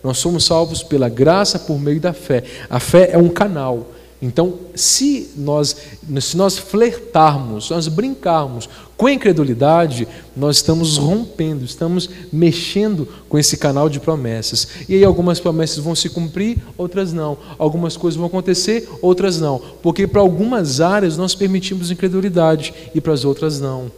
Nós 0.03 0.17
somos 0.17 0.45
salvos 0.45 0.83
pela 0.83 1.09
graça 1.09 1.59
por 1.59 1.79
meio 1.79 1.99
da 1.99 2.13
fé. 2.13 2.43
A 2.69 2.79
fé 2.79 3.09
é 3.11 3.17
um 3.17 3.29
canal. 3.29 3.87
Então, 4.21 4.59
se 4.75 5.29
nós, 5.37 5.75
se 6.19 6.35
nós 6.35 6.57
flertarmos, 6.57 7.69
nós 7.69 7.87
brincarmos 7.87 8.67
com 8.97 9.05
a 9.05 9.13
incredulidade, 9.13 10.05
nós 10.35 10.57
estamos 10.57 10.97
rompendo, 10.97 11.63
estamos 11.63 12.09
mexendo 12.31 13.07
com 13.29 13.39
esse 13.39 13.55
canal 13.55 13.87
de 13.87 13.97
promessas. 13.97 14.67
E 14.89 14.95
aí 14.95 15.05
algumas 15.05 15.39
promessas 15.39 15.77
vão 15.77 15.95
se 15.95 16.09
cumprir, 16.09 16.57
outras 16.77 17.13
não. 17.13 17.37
Algumas 17.57 17.95
coisas 17.95 18.17
vão 18.17 18.27
acontecer, 18.27 18.89
outras 19.01 19.39
não. 19.39 19.61
Porque 19.81 20.05
para 20.05 20.19
algumas 20.19 20.81
áreas 20.81 21.15
nós 21.15 21.33
permitimos 21.33 21.89
incredulidade 21.89 22.73
e 22.93 22.99
para 22.99 23.13
as 23.13 23.23
outras 23.23 23.57
não. 23.61 23.89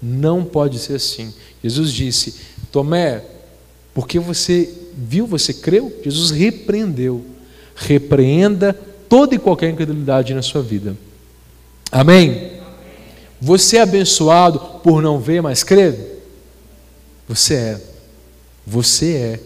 Não 0.00 0.42
pode 0.42 0.78
ser 0.78 0.94
assim. 0.94 1.34
Jesus 1.62 1.92
disse: 1.92 2.34
Tomé, 2.72 3.22
porque 3.92 4.18
você 4.18 4.85
viu, 4.96 5.26
você 5.26 5.52
creu, 5.52 5.92
Jesus 6.02 6.30
repreendeu. 6.30 7.24
Repreenda 7.74 8.72
toda 9.08 9.34
e 9.34 9.38
qualquer 9.38 9.70
incredulidade 9.70 10.32
na 10.32 10.42
sua 10.42 10.62
vida. 10.62 10.96
Amém? 11.92 12.52
Você 13.40 13.76
é 13.76 13.82
abençoado 13.82 14.58
por 14.82 15.02
não 15.02 15.18
ver, 15.18 15.42
mas 15.42 15.62
crer? 15.62 16.22
Você 17.28 17.54
é. 17.54 17.80
Você 18.66 19.12
é. 19.12 19.40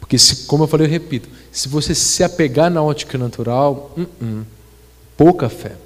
Porque, 0.00 0.18
se, 0.18 0.46
como 0.46 0.64
eu 0.64 0.68
falei, 0.68 0.86
eu 0.86 0.90
repito: 0.90 1.28
se 1.52 1.68
você 1.68 1.94
se 1.94 2.24
apegar 2.24 2.70
na 2.70 2.82
ótica 2.82 3.16
natural, 3.16 3.92
uh 3.96 4.06
-uh, 4.22 4.42
pouca 5.16 5.48
fé. 5.48 5.76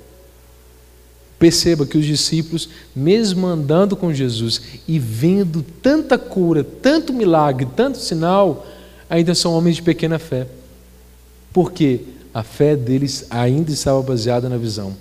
Perceba 1.38 1.85
que 1.85 1.99
os 1.99 2.07
discípulos, 2.07 2.68
mesmo 2.94 3.47
andando 3.47 3.97
com 3.97 4.14
Jesus 4.14 4.61
e 4.87 4.99
vendo 4.99 5.64
tanta 5.83 6.16
cura, 6.16 6.64
tanto 6.64 7.12
milagre, 7.12 7.66
tanto 7.77 7.99
sinal, 7.99 8.66
ainda 9.11 9.35
são 9.35 9.53
homens 9.53 9.77
de 9.77 9.83
pequena 9.83 10.18
fé. 10.18 10.47
Por 11.53 11.73
quê? 11.73 12.01
A 12.33 12.42
fé 12.42 12.75
deles 12.75 13.27
ainda 13.31 13.70
estava 13.70 14.03
baseada 14.03 14.49
na 14.49 14.57
visão. 14.57 14.97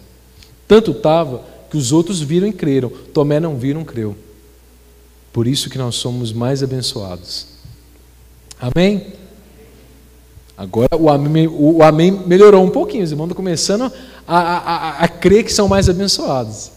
Tanto 0.67 0.91
estava 0.91 1.43
que 1.69 1.77
os 1.77 1.91
outros 1.91 2.21
viram 2.21 2.47
e 2.47 2.53
creram. 2.53 2.91
Tomé 3.13 3.39
não 3.39 3.57
viu, 3.57 3.73
não 3.73 3.83
creu. 3.83 4.15
Por 5.31 5.47
isso 5.47 5.69
que 5.69 5.77
nós 5.77 5.95
somos 5.95 6.31
mais 6.31 6.61
abençoados. 6.61 7.47
Amém? 8.59 9.13
Agora 10.55 10.95
o 10.95 11.09
amém, 11.09 11.47
o 11.47 11.81
amém 11.81 12.11
melhorou 12.11 12.63
um 12.63 12.69
pouquinho. 12.69 13.03
Os 13.03 13.11
irmãos 13.11 13.25
estão 13.25 13.35
começando 13.35 13.91
a, 14.27 14.37
a, 14.37 15.03
a, 15.03 15.07
crer 15.07 15.43
que 15.43 15.53
são 15.53 15.67
mais 15.67 15.89
abençoados. 15.89 16.71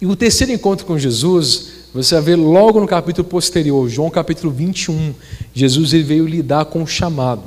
E 0.00 0.06
o 0.06 0.16
terceiro 0.16 0.52
encontro 0.52 0.86
com 0.86 0.98
Jesus, 0.98 1.70
você 1.94 2.14
vai 2.14 2.24
ver 2.24 2.36
logo 2.36 2.80
no 2.80 2.86
capítulo 2.86 3.26
posterior, 3.28 3.88
João 3.88 4.10
capítulo 4.10 4.52
21. 4.52 5.14
Jesus 5.52 5.92
ele 5.92 6.04
veio 6.04 6.26
lidar 6.26 6.64
com 6.66 6.82
o 6.82 6.86
chamado. 6.86 7.42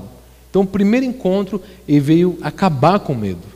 Então, 0.49 0.61
o 0.61 0.67
primeiro 0.67 1.05
encontro, 1.05 1.59
ele 1.87 1.99
veio 1.99 2.37
acabar 2.41 2.99
com 2.99 3.15
medo. 3.15 3.52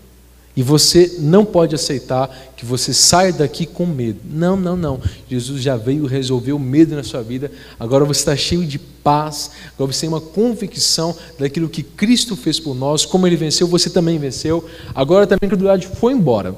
E 0.58 0.64
você 0.64 1.18
não 1.20 1.46
pode 1.46 1.76
aceitar 1.76 2.36
que 2.58 2.66
você 2.66 2.92
saia 2.92 3.32
daqui 3.32 3.64
com 3.64 3.86
medo. 3.86 4.20
Não, 4.28 4.58
não, 4.58 4.76
não. 4.76 5.00
Jesus 5.30 5.62
já 5.62 5.78
veio 5.78 6.08
resolver 6.08 6.52
o 6.52 6.58
medo 6.58 6.96
na 6.96 7.04
sua 7.04 7.22
vida. 7.22 7.52
Agora 7.80 8.04
você 8.04 8.22
está 8.22 8.36
cheio 8.36 8.66
de 8.66 8.80
paz. 8.80 9.52
Agora 9.76 9.94
você 9.94 10.02
tem 10.02 10.10
uma 10.10 10.20
convicção 10.20 11.16
daquilo 11.38 11.70
que 11.70 11.84
Cristo 11.84 12.36
fez 12.36 12.60
por 12.60 12.74
nós. 12.74 13.06
Como 13.06 13.28
ele 13.28 13.36
venceu, 13.36 13.68
você 13.68 13.88
também 13.88 14.18
venceu. 14.18 14.68
Agora 14.96 15.28
também 15.28 15.42
a 15.44 15.46
incredulidade 15.46 15.88
foi 15.96 16.14
embora. 16.14 16.56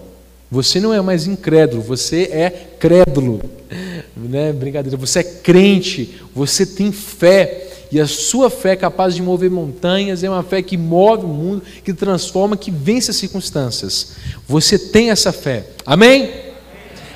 Você 0.49 0.79
não 0.79 0.93
é 0.93 1.01
mais 1.01 1.27
incrédulo, 1.27 1.81
você 1.81 2.23
é 2.31 2.49
crédulo. 2.79 3.41
Né? 4.17 4.51
Brincadeira, 4.51 4.97
você 4.97 5.19
é 5.19 5.23
crente, 5.23 6.19
você 6.35 6.65
tem 6.65 6.91
fé. 6.91 7.68
E 7.91 7.99
a 7.99 8.05
sua 8.05 8.49
fé 8.49 8.73
é 8.73 8.75
capaz 8.75 9.15
de 9.15 9.21
mover 9.21 9.49
montanhas, 9.49 10.23
é 10.23 10.29
uma 10.29 10.43
fé 10.43 10.61
que 10.61 10.77
move 10.77 11.25
o 11.25 11.27
mundo, 11.27 11.63
que 11.83 11.93
transforma, 11.93 12.55
que 12.55 12.69
vence 12.69 13.09
as 13.09 13.17
circunstâncias. 13.17 14.11
Você 14.47 14.77
tem 14.77 15.09
essa 15.09 15.31
fé. 15.31 15.65
Amém? 15.85 16.31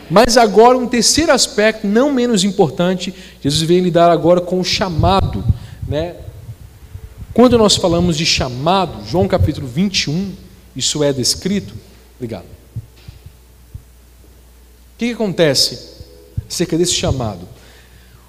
Mas 0.10 0.36
agora, 0.36 0.78
um 0.78 0.88
terceiro 0.88 1.32
aspecto, 1.32 1.86
não 1.86 2.12
menos 2.12 2.44
importante, 2.44 3.14
Jesus 3.42 3.62
vem 3.62 3.82
lidar 3.82 4.10
agora 4.10 4.42
com 4.42 4.60
o 4.60 4.64
chamado. 4.64 5.44
Né? 5.88 6.16
Quando 7.34 7.58
nós 7.58 7.76
falamos 7.76 8.18
de 8.18 8.26
chamado, 8.26 9.06
João 9.06 9.28
capítulo 9.28 9.68
21, 9.68 10.34
isso 10.76 11.04
é 11.04 11.14
descrito. 11.14 11.74
Obrigado. 12.16 12.46
O 12.46 14.98
que, 14.98 15.08
que 15.08 15.14
acontece 15.14 15.94
acerca 16.48 16.78
desse 16.78 16.94
chamado? 16.94 17.53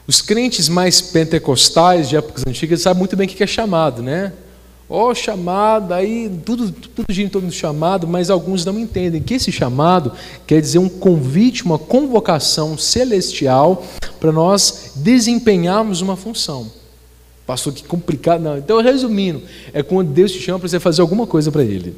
Os 0.07 0.21
crentes 0.21 0.69
mais 0.69 1.01
pentecostais 1.01 2.09
de 2.09 2.17
épocas 2.17 2.45
antigas 2.47 2.83
sabem 2.83 2.99
muito 2.99 3.17
bem 3.17 3.27
o 3.27 3.31
que 3.31 3.43
é 3.43 3.47
chamado, 3.47 4.03
né? 4.03 4.33
Ó, 4.89 5.11
oh, 5.11 5.15
chamado, 5.15 5.95
aí 5.95 6.31
tudo, 6.45 6.71
tudo 6.71 7.07
gira 7.09 7.27
em 7.27 7.31
torno 7.31 7.49
do 7.49 7.55
chamado, 7.55 8.07
mas 8.07 8.29
alguns 8.29 8.67
não 8.67 8.79
entendem 8.79 9.23
que 9.23 9.35
esse 9.35 9.51
chamado 9.51 10.13
quer 10.47 10.61
dizer 10.61 10.79
um 10.79 10.91
convite, 10.91 11.65
uma 11.65 11.79
convocação 11.79 12.77
celestial 12.77 13.83
para 14.21 14.31
nós 14.31 14.93
desempenharmos 14.97 16.03
uma 16.03 16.17
função. 16.17 16.71
Pastor, 17.47 17.73
que 17.73 17.85
complicado. 17.85 18.43
Não. 18.43 18.59
Então, 18.59 18.81
resumindo, 18.81 19.43
é 19.73 19.83
quando 19.83 20.11
Deus 20.11 20.33
te 20.33 20.41
chama 20.41 20.59
para 20.59 20.69
você 20.69 20.81
fazer 20.81 21.03
alguma 21.03 21.27
coisa 21.27 21.51
para 21.51 21.63
Ele. 21.63 21.97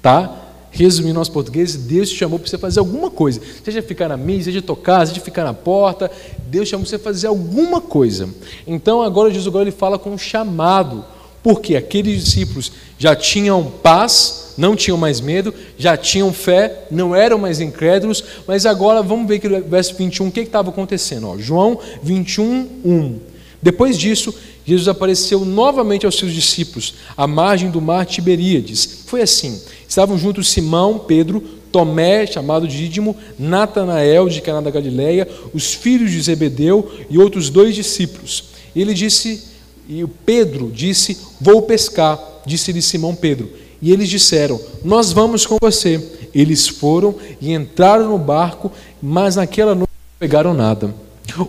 Tá? 0.00 0.41
Resumindo 0.72 1.14
nosso 1.14 1.30
português, 1.30 1.76
Deus 1.76 2.08
te 2.08 2.16
chamou 2.16 2.38
para 2.38 2.48
você 2.48 2.56
fazer 2.56 2.80
alguma 2.80 3.10
coisa. 3.10 3.40
Seja 3.62 3.82
ficar 3.82 4.08
na 4.08 4.16
mesa, 4.16 4.44
seja 4.44 4.62
tocar, 4.62 5.06
seja 5.06 5.20
ficar 5.20 5.44
na 5.44 5.52
porta. 5.52 6.10
Deus 6.48 6.66
chamou 6.66 6.86
para 6.86 6.96
você 6.96 6.98
fazer 6.98 7.26
alguma 7.26 7.78
coisa. 7.78 8.28
Então 8.66 9.02
agora 9.02 9.28
Jesus 9.30 9.46
agora 9.46 9.64
ele 9.64 9.70
fala 9.70 9.98
com 9.98 10.10
um 10.10 10.18
chamado. 10.18 11.04
Porque 11.42 11.76
aqueles 11.76 12.24
discípulos 12.24 12.72
já 12.98 13.14
tinham 13.14 13.64
paz, 13.82 14.54
não 14.56 14.74
tinham 14.74 14.96
mais 14.96 15.20
medo, 15.20 15.52
já 15.76 15.96
tinham 15.96 16.32
fé, 16.32 16.84
não 16.90 17.14
eram 17.14 17.36
mais 17.36 17.60
incrédulos, 17.60 18.24
mas 18.46 18.64
agora 18.64 19.02
vamos 19.02 19.26
ver 19.28 19.40
que 19.40 19.48
no 19.48 19.60
verso 19.60 19.94
21 19.94 20.28
o 20.28 20.32
que 20.32 20.40
estava 20.40 20.70
acontecendo. 20.70 21.28
Ó, 21.28 21.36
João 21.36 21.78
21, 22.02 22.68
1. 22.84 23.18
Depois 23.60 23.98
disso, 23.98 24.34
Jesus 24.64 24.88
apareceu 24.88 25.44
novamente 25.44 26.06
aos 26.06 26.16
seus 26.16 26.32
discípulos, 26.32 26.94
à 27.16 27.26
margem 27.26 27.70
do 27.70 27.80
mar 27.80 28.06
Tiberíades. 28.06 29.02
Foi 29.06 29.22
assim: 29.22 29.60
estavam 29.92 30.16
juntos 30.16 30.48
Simão, 30.48 30.98
Pedro, 30.98 31.42
Tomé, 31.70 32.26
chamado 32.26 32.66
Dídimo, 32.66 33.14
Natanael, 33.38 34.26
de 34.28 34.40
Caná 34.40 34.62
da 34.62 34.70
Galileia, 34.70 35.28
os 35.52 35.74
filhos 35.74 36.10
de 36.10 36.20
Zebedeu 36.20 36.90
e 37.10 37.18
outros 37.18 37.50
dois 37.50 37.74
discípulos. 37.74 38.44
Ele 38.74 38.94
disse, 38.94 39.44
e 39.86 40.02
o 40.02 40.08
Pedro 40.08 40.70
disse: 40.74 41.18
Vou 41.38 41.60
pescar, 41.62 42.18
disse-lhe 42.46 42.80
Simão 42.80 43.14
Pedro. 43.14 43.50
E 43.82 43.92
eles 43.92 44.08
disseram: 44.08 44.58
Nós 44.82 45.12
vamos 45.12 45.44
com 45.44 45.58
você. 45.60 46.02
Eles 46.34 46.66
foram 46.66 47.14
e 47.38 47.52
entraram 47.52 48.08
no 48.08 48.18
barco, 48.18 48.72
mas 49.02 49.36
naquela 49.36 49.74
noite 49.74 49.90
não 49.90 50.18
pegaram 50.18 50.54
nada. 50.54 50.94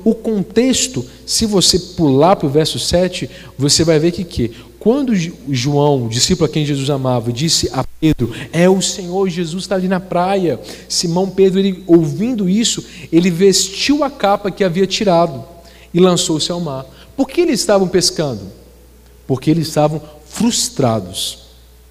O 0.03 0.13
contexto, 0.13 1.05
se 1.25 1.45
você 1.45 1.79
pular 1.79 2.35
para 2.35 2.47
o 2.47 2.49
verso 2.49 2.77
7, 2.77 3.29
você 3.57 3.85
vai 3.85 3.99
ver 3.99 4.11
que, 4.11 4.23
que 4.25 4.51
quando 4.83 5.15
João, 5.49 6.09
discípulo 6.09 6.49
a 6.49 6.53
quem 6.53 6.65
Jesus 6.65 6.89
amava, 6.89 7.31
disse 7.31 7.69
a 7.71 7.85
Pedro: 8.01 8.33
É 8.51 8.69
o 8.69 8.81
Senhor 8.81 9.29
Jesus 9.29 9.63
está 9.63 9.75
ali 9.75 9.87
na 9.87 9.99
praia. 9.99 10.59
Simão 10.89 11.29
Pedro, 11.29 11.59
ele, 11.59 11.83
ouvindo 11.87 12.49
isso, 12.49 12.83
ele 13.11 13.31
vestiu 13.31 14.03
a 14.03 14.09
capa 14.09 14.51
que 14.51 14.63
havia 14.63 14.85
tirado 14.85 15.43
e 15.93 15.99
lançou-se 15.99 16.51
ao 16.51 16.59
mar. 16.59 16.85
Por 17.15 17.29
que 17.29 17.41
eles 17.41 17.59
estavam 17.61 17.87
pescando? 17.87 18.41
Porque 19.25 19.49
eles 19.49 19.67
estavam 19.67 20.01
frustrados. 20.25 21.43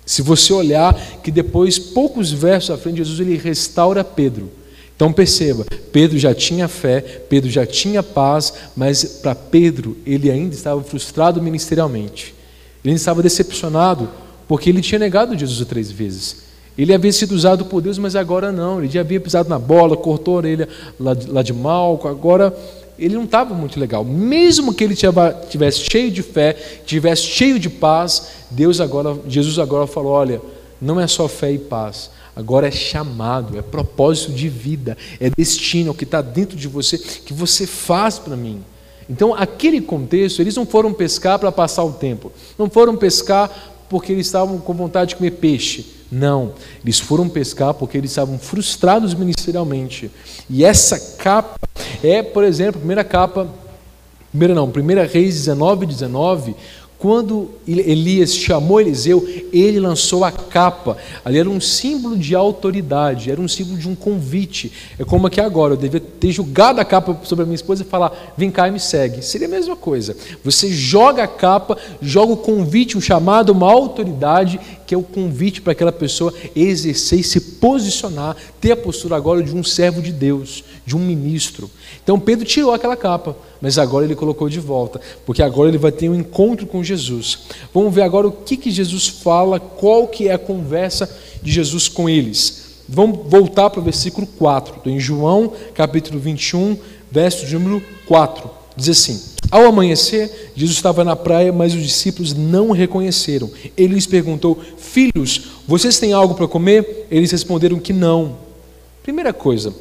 Se 0.04 0.20
você 0.20 0.52
olhar 0.52 0.94
que 1.22 1.30
depois, 1.30 1.78
poucos 1.78 2.30
versos 2.30 2.70
à 2.70 2.76
frente, 2.76 2.98
Jesus 2.98 3.18
ele 3.20 3.38
restaura 3.38 4.04
Pedro 4.04 4.50
então 5.02 5.12
perceba, 5.12 5.66
Pedro 5.90 6.16
já 6.16 6.32
tinha 6.32 6.68
fé, 6.68 7.00
Pedro 7.28 7.50
já 7.50 7.66
tinha 7.66 8.04
paz, 8.04 8.52
mas 8.76 9.02
para 9.02 9.34
Pedro 9.34 9.96
ele 10.06 10.30
ainda 10.30 10.54
estava 10.54 10.80
frustrado 10.80 11.42
ministerialmente. 11.42 12.32
Ele 12.84 12.94
estava 12.94 13.22
decepcionado 13.22 14.08
porque 14.48 14.68
ele 14.68 14.80
tinha 14.80 14.98
negado 14.98 15.36
Jesus 15.38 15.66
três 15.68 15.90
vezes. 15.90 16.42
Ele 16.76 16.92
havia 16.94 17.12
sido 17.12 17.32
usado 17.32 17.66
por 17.66 17.80
Deus, 17.80 17.98
mas 17.98 18.16
agora 18.16 18.50
não. 18.50 18.78
Ele 18.78 18.90
já 18.90 19.00
havia 19.00 19.20
pisado 19.20 19.48
na 19.48 19.58
bola, 19.58 19.96
cortou 19.96 20.34
a 20.34 20.36
orelha 20.38 20.68
lá 20.98 21.42
de, 21.42 21.52
Malco. 21.52 22.08
Agora 22.08 22.56
ele 22.98 23.14
não 23.14 23.24
estava 23.24 23.54
muito 23.54 23.78
legal. 23.78 24.04
Mesmo 24.04 24.72
que 24.72 24.82
ele 24.82 24.94
tivesse 25.48 25.84
cheio 25.90 26.10
de 26.10 26.22
fé, 26.22 26.54
tivesse 26.86 27.22
cheio 27.22 27.58
de 27.58 27.68
paz, 27.68 28.28
Deus 28.50 28.80
agora, 28.80 29.16
Jesus 29.28 29.58
agora 29.58 29.86
falou: 29.86 30.12
olha, 30.12 30.40
não 30.80 30.98
é 30.98 31.06
só 31.06 31.28
fé 31.28 31.52
e 31.52 31.58
paz 31.58 32.10
Agora 32.34 32.66
é 32.66 32.70
chamado, 32.70 33.58
é 33.58 33.62
propósito 33.62 34.32
de 34.32 34.48
vida, 34.48 34.96
é 35.20 35.28
destino, 35.28 35.88
é 35.88 35.90
o 35.90 35.94
que 35.94 36.04
está 36.04 36.22
dentro 36.22 36.56
de 36.56 36.66
você, 36.66 36.96
que 36.96 37.34
você 37.34 37.66
faz 37.66 38.18
para 38.18 38.34
mim. 38.34 38.64
Então, 39.08 39.34
aquele 39.34 39.80
contexto, 39.80 40.40
eles 40.40 40.56
não 40.56 40.66
foram 40.66 40.92
pescar 40.92 41.38
para 41.38 41.52
passar 41.52 41.84
o 41.84 41.92
tempo, 41.92 42.32
não 42.58 42.68
foram 42.68 42.96
pescar 42.96 43.50
porque 43.88 44.12
eles 44.12 44.26
estavam 44.26 44.58
com 44.58 44.72
vontade 44.72 45.10
de 45.10 45.16
comer 45.16 45.32
peixe. 45.32 45.86
Não, 46.10 46.52
eles 46.82 46.98
foram 46.98 47.28
pescar 47.28 47.72
porque 47.72 47.96
eles 47.96 48.10
estavam 48.10 48.38
frustrados 48.38 49.14
ministerialmente. 49.14 50.10
E 50.48 50.64
essa 50.64 51.16
capa 51.16 51.58
é, 52.02 52.22
por 52.22 52.44
exemplo, 52.44 52.76
a 52.76 52.78
primeira 52.78 53.04
capa, 53.04 53.48
primeira 54.30 54.54
não, 54.54 54.70
primeira 54.70 55.06
Reis 55.06 55.34
19, 55.34 55.86
19, 55.86 56.54
quando 57.02 57.50
Elias 57.66 58.32
chamou 58.32 58.80
Eliseu, 58.80 59.28
ele 59.52 59.80
lançou 59.80 60.24
a 60.24 60.30
capa. 60.30 60.96
Ali 61.24 61.36
era 61.36 61.50
um 61.50 61.60
símbolo 61.60 62.16
de 62.16 62.32
autoridade, 62.32 63.28
era 63.28 63.40
um 63.40 63.48
símbolo 63.48 63.76
de 63.76 63.88
um 63.88 63.94
convite. 63.96 64.70
É 64.96 65.04
como 65.04 65.26
aqui 65.26 65.40
agora, 65.40 65.72
eu 65.72 65.76
devia 65.76 65.98
ter 65.98 66.30
jogado 66.30 66.78
a 66.78 66.84
capa 66.84 67.18
sobre 67.24 67.42
a 67.42 67.46
minha 67.46 67.56
esposa 67.56 67.82
e 67.82 67.84
falar: 67.84 68.32
vem 68.36 68.52
cá 68.52 68.68
e 68.68 68.70
me 68.70 68.78
segue. 68.78 69.20
Seria 69.20 69.48
a 69.48 69.50
mesma 69.50 69.74
coisa. 69.74 70.16
Você 70.44 70.68
joga 70.68 71.24
a 71.24 71.26
capa, 71.26 71.76
joga 72.00 72.34
o 72.34 72.36
convite, 72.36 72.96
um 72.96 73.00
chamado, 73.00 73.50
uma 73.50 73.68
autoridade, 73.68 74.60
que 74.86 74.94
é 74.94 74.98
o 74.98 75.02
convite 75.02 75.60
para 75.60 75.72
aquela 75.72 75.90
pessoa 75.90 76.32
exercer 76.54 77.18
e 77.18 77.24
se 77.24 77.40
posicionar, 77.40 78.36
ter 78.60 78.70
a 78.70 78.76
postura 78.76 79.16
agora 79.16 79.42
de 79.42 79.52
um 79.56 79.64
servo 79.64 80.00
de 80.00 80.12
Deus, 80.12 80.62
de 80.84 80.96
um 80.96 81.00
ministro. 81.00 81.70
Então 82.02 82.18
Pedro 82.18 82.44
tirou 82.44 82.72
aquela 82.72 82.96
capa, 82.96 83.36
mas 83.60 83.78
agora 83.78 84.04
ele 84.04 84.14
colocou 84.14 84.48
de 84.48 84.60
volta, 84.60 85.00
porque 85.24 85.42
agora 85.42 85.68
ele 85.68 85.78
vai 85.78 85.92
ter 85.92 86.08
um 86.08 86.14
encontro 86.14 86.66
com 86.66 86.82
Jesus. 86.82 87.40
Vamos 87.72 87.94
ver 87.94 88.02
agora 88.02 88.28
o 88.28 88.32
que, 88.32 88.56
que 88.56 88.70
Jesus 88.70 89.08
fala, 89.08 89.60
qual 89.60 90.08
que 90.08 90.28
é 90.28 90.32
a 90.32 90.38
conversa 90.38 91.08
de 91.42 91.52
Jesus 91.52 91.88
com 91.88 92.08
eles. 92.08 92.62
Vamos 92.88 93.20
voltar 93.26 93.70
para 93.70 93.80
o 93.80 93.84
versículo 93.84 94.26
4, 94.26 94.90
em 94.90 94.98
João 94.98 95.52
capítulo 95.74 96.18
21, 96.18 96.76
verso 97.10 97.46
de 97.46 97.54
número 97.54 97.82
4. 98.06 98.50
Diz 98.76 98.88
assim: 98.88 99.20
Ao 99.50 99.64
amanhecer, 99.66 100.52
Jesus 100.56 100.76
estava 100.76 101.04
na 101.04 101.14
praia, 101.14 101.52
mas 101.52 101.74
os 101.74 101.82
discípulos 101.82 102.34
não 102.34 102.70
o 102.70 102.72
reconheceram. 102.72 103.50
Ele 103.76 103.94
lhes 103.94 104.06
perguntou: 104.06 104.58
Filhos, 104.76 105.42
vocês 105.66 105.98
têm 105.98 106.12
algo 106.12 106.34
para 106.34 106.48
comer? 106.48 107.06
Eles 107.10 107.30
responderam 107.30 107.78
que 107.78 107.92
não. 107.92 108.36
Primeira 109.02 109.32
coisa, 109.32 109.74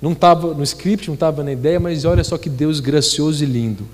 não 0.00 0.12
estava 0.12 0.54
no 0.54 0.62
script, 0.62 1.08
não 1.08 1.14
estava 1.14 1.42
na 1.42 1.52
ideia, 1.52 1.80
mas 1.80 2.04
olha 2.04 2.22
só 2.22 2.38
que 2.38 2.48
Deus 2.48 2.80
gracioso 2.80 3.42
e 3.42 3.46
lindo. 3.46 3.84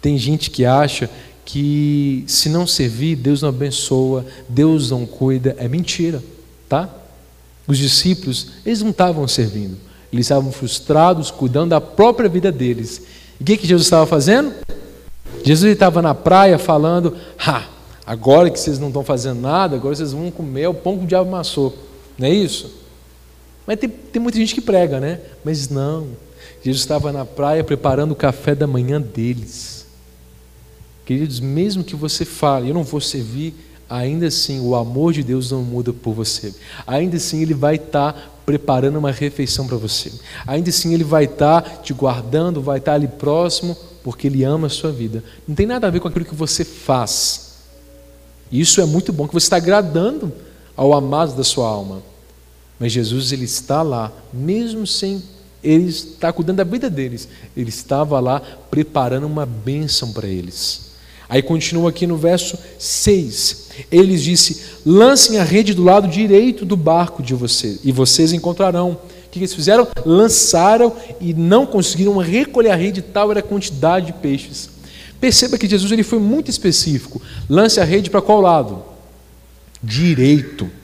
Tem 0.00 0.18
gente 0.18 0.50
que 0.50 0.64
acha 0.64 1.08
que 1.44 2.24
se 2.26 2.48
não 2.48 2.66
servir, 2.66 3.16
Deus 3.16 3.42
não 3.42 3.48
abençoa, 3.48 4.24
Deus 4.48 4.90
não 4.90 5.06
cuida. 5.06 5.54
É 5.58 5.68
mentira, 5.68 6.22
tá? 6.68 6.88
Os 7.66 7.78
discípulos, 7.78 8.48
eles 8.66 8.82
não 8.82 8.90
estavam 8.90 9.26
servindo, 9.28 9.76
eles 10.12 10.26
estavam 10.26 10.50
frustrados, 10.50 11.30
cuidando 11.30 11.70
da 11.70 11.80
própria 11.80 12.28
vida 12.28 12.50
deles. 12.50 13.02
E 13.38 13.42
o 13.42 13.46
que, 13.46 13.56
que 13.56 13.66
Jesus 13.66 13.86
estava 13.86 14.06
fazendo? 14.06 14.52
Jesus 15.44 15.72
estava 15.72 16.02
na 16.02 16.14
praia 16.14 16.58
falando: 16.58 17.16
ha, 17.38 17.64
agora 18.04 18.50
que 18.50 18.58
vocês 18.58 18.78
não 18.78 18.88
estão 18.88 19.04
fazendo 19.04 19.40
nada, 19.40 19.76
agora 19.76 19.94
vocês 19.94 20.12
vão 20.12 20.30
comer 20.30 20.66
o 20.68 20.74
pão 20.74 20.98
que 20.98 21.04
o 21.04 21.06
diabo 21.06 21.28
amassou. 21.28 21.76
Não 22.18 22.26
é 22.26 22.30
isso? 22.30 22.81
Mas 23.66 23.78
tem, 23.78 23.88
tem 23.88 24.20
muita 24.20 24.38
gente 24.38 24.54
que 24.54 24.60
prega, 24.60 24.98
né? 24.98 25.20
Mas 25.44 25.68
não. 25.68 26.08
Jesus 26.62 26.82
estava 26.82 27.12
na 27.12 27.24
praia 27.24 27.64
preparando 27.64 28.12
o 28.12 28.16
café 28.16 28.54
da 28.54 28.66
manhã 28.66 29.00
deles. 29.00 29.86
Queridos, 31.04 31.40
mesmo 31.40 31.82
que 31.82 31.96
você 31.96 32.24
fale, 32.24 32.70
eu 32.70 32.74
não 32.74 32.84
vou 32.84 33.00
servir, 33.00 33.54
ainda 33.90 34.26
assim 34.26 34.60
o 34.60 34.74
amor 34.76 35.12
de 35.12 35.22
Deus 35.22 35.50
não 35.50 35.62
muda 35.62 35.92
por 35.92 36.14
você. 36.14 36.54
Ainda 36.86 37.16
assim 37.16 37.42
Ele 37.42 37.54
vai 37.54 37.74
estar 37.74 38.12
tá 38.12 38.20
preparando 38.46 38.98
uma 38.98 39.10
refeição 39.10 39.66
para 39.66 39.76
você. 39.76 40.12
Ainda 40.46 40.70
assim 40.70 40.94
Ele 40.94 41.04
vai 41.04 41.24
estar 41.24 41.62
tá 41.62 41.70
te 41.82 41.92
guardando, 41.92 42.62
vai 42.62 42.78
estar 42.78 42.92
tá 42.92 42.96
ali 42.96 43.08
próximo, 43.08 43.76
porque 44.04 44.28
Ele 44.28 44.44
ama 44.44 44.68
a 44.68 44.70
sua 44.70 44.92
vida. 44.92 45.24
Não 45.46 45.54
tem 45.54 45.66
nada 45.66 45.88
a 45.88 45.90
ver 45.90 46.00
com 46.00 46.08
aquilo 46.08 46.24
que 46.24 46.34
você 46.34 46.64
faz. 46.64 47.52
Isso 48.50 48.80
é 48.80 48.84
muito 48.84 49.12
bom, 49.12 49.26
que 49.26 49.34
você 49.34 49.46
está 49.46 49.56
agradando 49.56 50.32
ao 50.76 50.92
amado 50.92 51.34
da 51.34 51.42
sua 51.42 51.66
alma. 51.66 52.11
Mas 52.82 52.90
Jesus 52.90 53.30
ele 53.30 53.44
está 53.44 53.80
lá, 53.80 54.10
mesmo 54.32 54.88
sem 54.88 55.22
ele 55.62 55.88
estar 55.88 56.32
cuidando 56.32 56.56
da 56.56 56.64
vida 56.64 56.90
deles, 56.90 57.28
ele 57.56 57.68
estava 57.68 58.18
lá 58.18 58.40
preparando 58.40 59.24
uma 59.24 59.46
bênção 59.46 60.12
para 60.12 60.26
eles. 60.26 60.90
Aí 61.28 61.40
continua 61.42 61.90
aqui 61.90 62.08
no 62.08 62.16
verso 62.16 62.58
6. 62.80 63.68
Ele 63.88 64.16
disse: 64.16 64.62
Lancem 64.84 65.38
a 65.38 65.44
rede 65.44 65.74
do 65.74 65.84
lado 65.84 66.08
direito 66.08 66.64
do 66.64 66.76
barco 66.76 67.22
de 67.22 67.34
vocês, 67.34 67.78
e 67.84 67.92
vocês 67.92 68.32
encontrarão. 68.32 68.98
O 69.26 69.30
que 69.30 69.38
eles 69.38 69.54
fizeram? 69.54 69.86
Lançaram 70.04 70.92
e 71.20 71.32
não 71.32 71.64
conseguiram 71.64 72.16
recolher 72.16 72.70
a 72.70 72.74
rede, 72.74 73.00
tal 73.00 73.30
era 73.30 73.38
a 73.38 73.44
quantidade 73.44 74.06
de 74.06 74.14
peixes. 74.14 74.68
Perceba 75.20 75.56
que 75.56 75.68
Jesus 75.68 75.92
ele 75.92 76.02
foi 76.02 76.18
muito 76.18 76.50
específico. 76.50 77.22
Lance 77.48 77.78
a 77.78 77.84
rede 77.84 78.10
para 78.10 78.20
qual 78.20 78.40
lado? 78.40 78.82
Direito. 79.80 80.81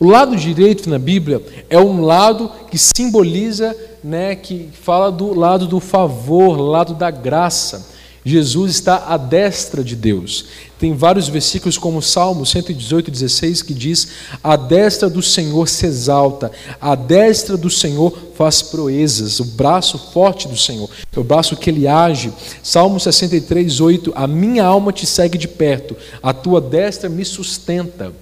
O 0.00 0.06
lado 0.06 0.36
direito 0.36 0.88
na 0.88 0.98
Bíblia 0.98 1.42
é 1.68 1.76
um 1.76 2.02
lado 2.02 2.48
que 2.70 2.78
simboliza, 2.78 3.76
né, 4.02 4.36
que 4.36 4.68
fala 4.80 5.10
do 5.10 5.34
lado 5.34 5.66
do 5.66 5.80
favor, 5.80 6.56
lado 6.56 6.94
da 6.94 7.10
graça. 7.10 7.98
Jesus 8.24 8.72
está 8.72 9.06
à 9.08 9.16
destra 9.16 9.82
de 9.82 9.96
Deus. 9.96 10.44
Tem 10.78 10.94
vários 10.94 11.28
versículos, 11.28 11.76
como 11.76 12.00
Salmo 12.00 12.46
118, 12.46 13.10
16, 13.10 13.62
que 13.62 13.74
diz: 13.74 14.08
A 14.44 14.54
destra 14.54 15.10
do 15.10 15.20
Senhor 15.22 15.68
se 15.68 15.86
exalta, 15.86 16.52
a 16.80 16.94
destra 16.94 17.56
do 17.56 17.68
Senhor 17.70 18.16
faz 18.36 18.62
proezas, 18.62 19.40
o 19.40 19.44
braço 19.44 19.98
forte 20.12 20.46
do 20.46 20.56
Senhor, 20.56 20.88
é 21.12 21.18
o 21.18 21.24
braço 21.24 21.56
que 21.56 21.70
ele 21.70 21.88
age. 21.88 22.32
Salmo 22.62 23.00
63, 23.00 23.80
8: 23.80 24.12
A 24.14 24.28
minha 24.28 24.64
alma 24.64 24.92
te 24.92 25.06
segue 25.06 25.36
de 25.36 25.48
perto, 25.48 25.96
a 26.22 26.32
tua 26.32 26.60
destra 26.60 27.08
me 27.08 27.24
sustenta. 27.24 28.12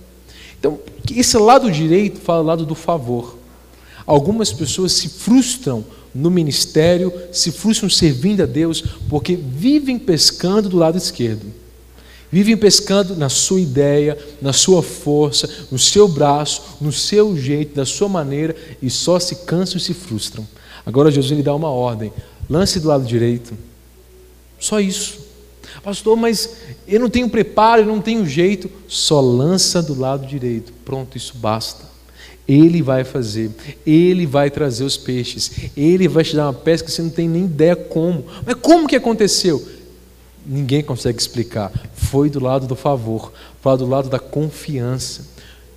Então, 0.66 0.80
esse 1.16 1.38
lado 1.38 1.70
direito 1.70 2.20
fala 2.20 2.42
o 2.42 2.46
lado 2.46 2.66
do 2.66 2.74
favor. 2.74 3.36
Algumas 4.04 4.52
pessoas 4.52 4.92
se 4.92 5.08
frustram 5.08 5.84
no 6.12 6.30
ministério, 6.30 7.12
se 7.30 7.52
frustram 7.52 7.88
servindo 7.88 8.42
a 8.42 8.46
Deus, 8.46 8.82
porque 9.08 9.36
vivem 9.36 9.98
pescando 9.98 10.68
do 10.68 10.76
lado 10.76 10.98
esquerdo. 10.98 11.46
Vivem 12.30 12.56
pescando 12.56 13.14
na 13.14 13.28
sua 13.28 13.60
ideia, 13.60 14.18
na 14.42 14.52
sua 14.52 14.82
força, 14.82 15.48
no 15.70 15.78
seu 15.78 16.08
braço, 16.08 16.62
no 16.80 16.90
seu 16.90 17.36
jeito, 17.36 17.76
da 17.76 17.86
sua 17.86 18.08
maneira, 18.08 18.56
e 18.82 18.90
só 18.90 19.20
se 19.20 19.36
cansam 19.36 19.76
e 19.76 19.80
se 19.80 19.94
frustram. 19.94 20.46
Agora 20.84 21.10
Jesus 21.10 21.36
lhe 21.36 21.42
dá 21.42 21.54
uma 21.54 21.70
ordem: 21.70 22.12
lance 22.50 22.80
do 22.80 22.88
lado 22.88 23.04
direito. 23.04 23.54
Só 24.58 24.80
isso. 24.80 25.25
Pastor, 25.86 26.16
mas 26.16 26.50
eu 26.88 26.98
não 26.98 27.08
tenho 27.08 27.28
preparo, 27.28 27.82
eu 27.82 27.86
não 27.86 28.00
tenho 28.00 28.26
jeito. 28.26 28.68
Só 28.88 29.20
lança 29.20 29.80
do 29.80 29.96
lado 29.96 30.26
direito. 30.26 30.72
Pronto, 30.84 31.16
isso 31.16 31.34
basta. 31.36 31.84
Ele 32.48 32.82
vai 32.82 33.04
fazer, 33.04 33.52
ele 33.86 34.26
vai 34.26 34.50
trazer 34.50 34.82
os 34.82 34.96
peixes, 34.96 35.70
ele 35.76 36.08
vai 36.08 36.24
te 36.24 36.34
dar 36.34 36.46
uma 36.46 36.52
pesca 36.52 36.86
que 36.86 36.92
você 36.92 37.02
não 37.02 37.10
tem 37.10 37.28
nem 37.28 37.44
ideia 37.44 37.76
como. 37.76 38.24
Mas 38.44 38.56
como 38.56 38.88
que 38.88 38.96
aconteceu? 38.96 39.64
Ninguém 40.44 40.82
consegue 40.82 41.20
explicar. 41.20 41.70
Foi 41.94 42.28
do 42.28 42.40
lado 42.40 42.66
do 42.66 42.74
favor, 42.74 43.32
foi 43.60 43.78
do 43.78 43.86
lado 43.86 44.08
da 44.08 44.18
confiança. 44.18 45.24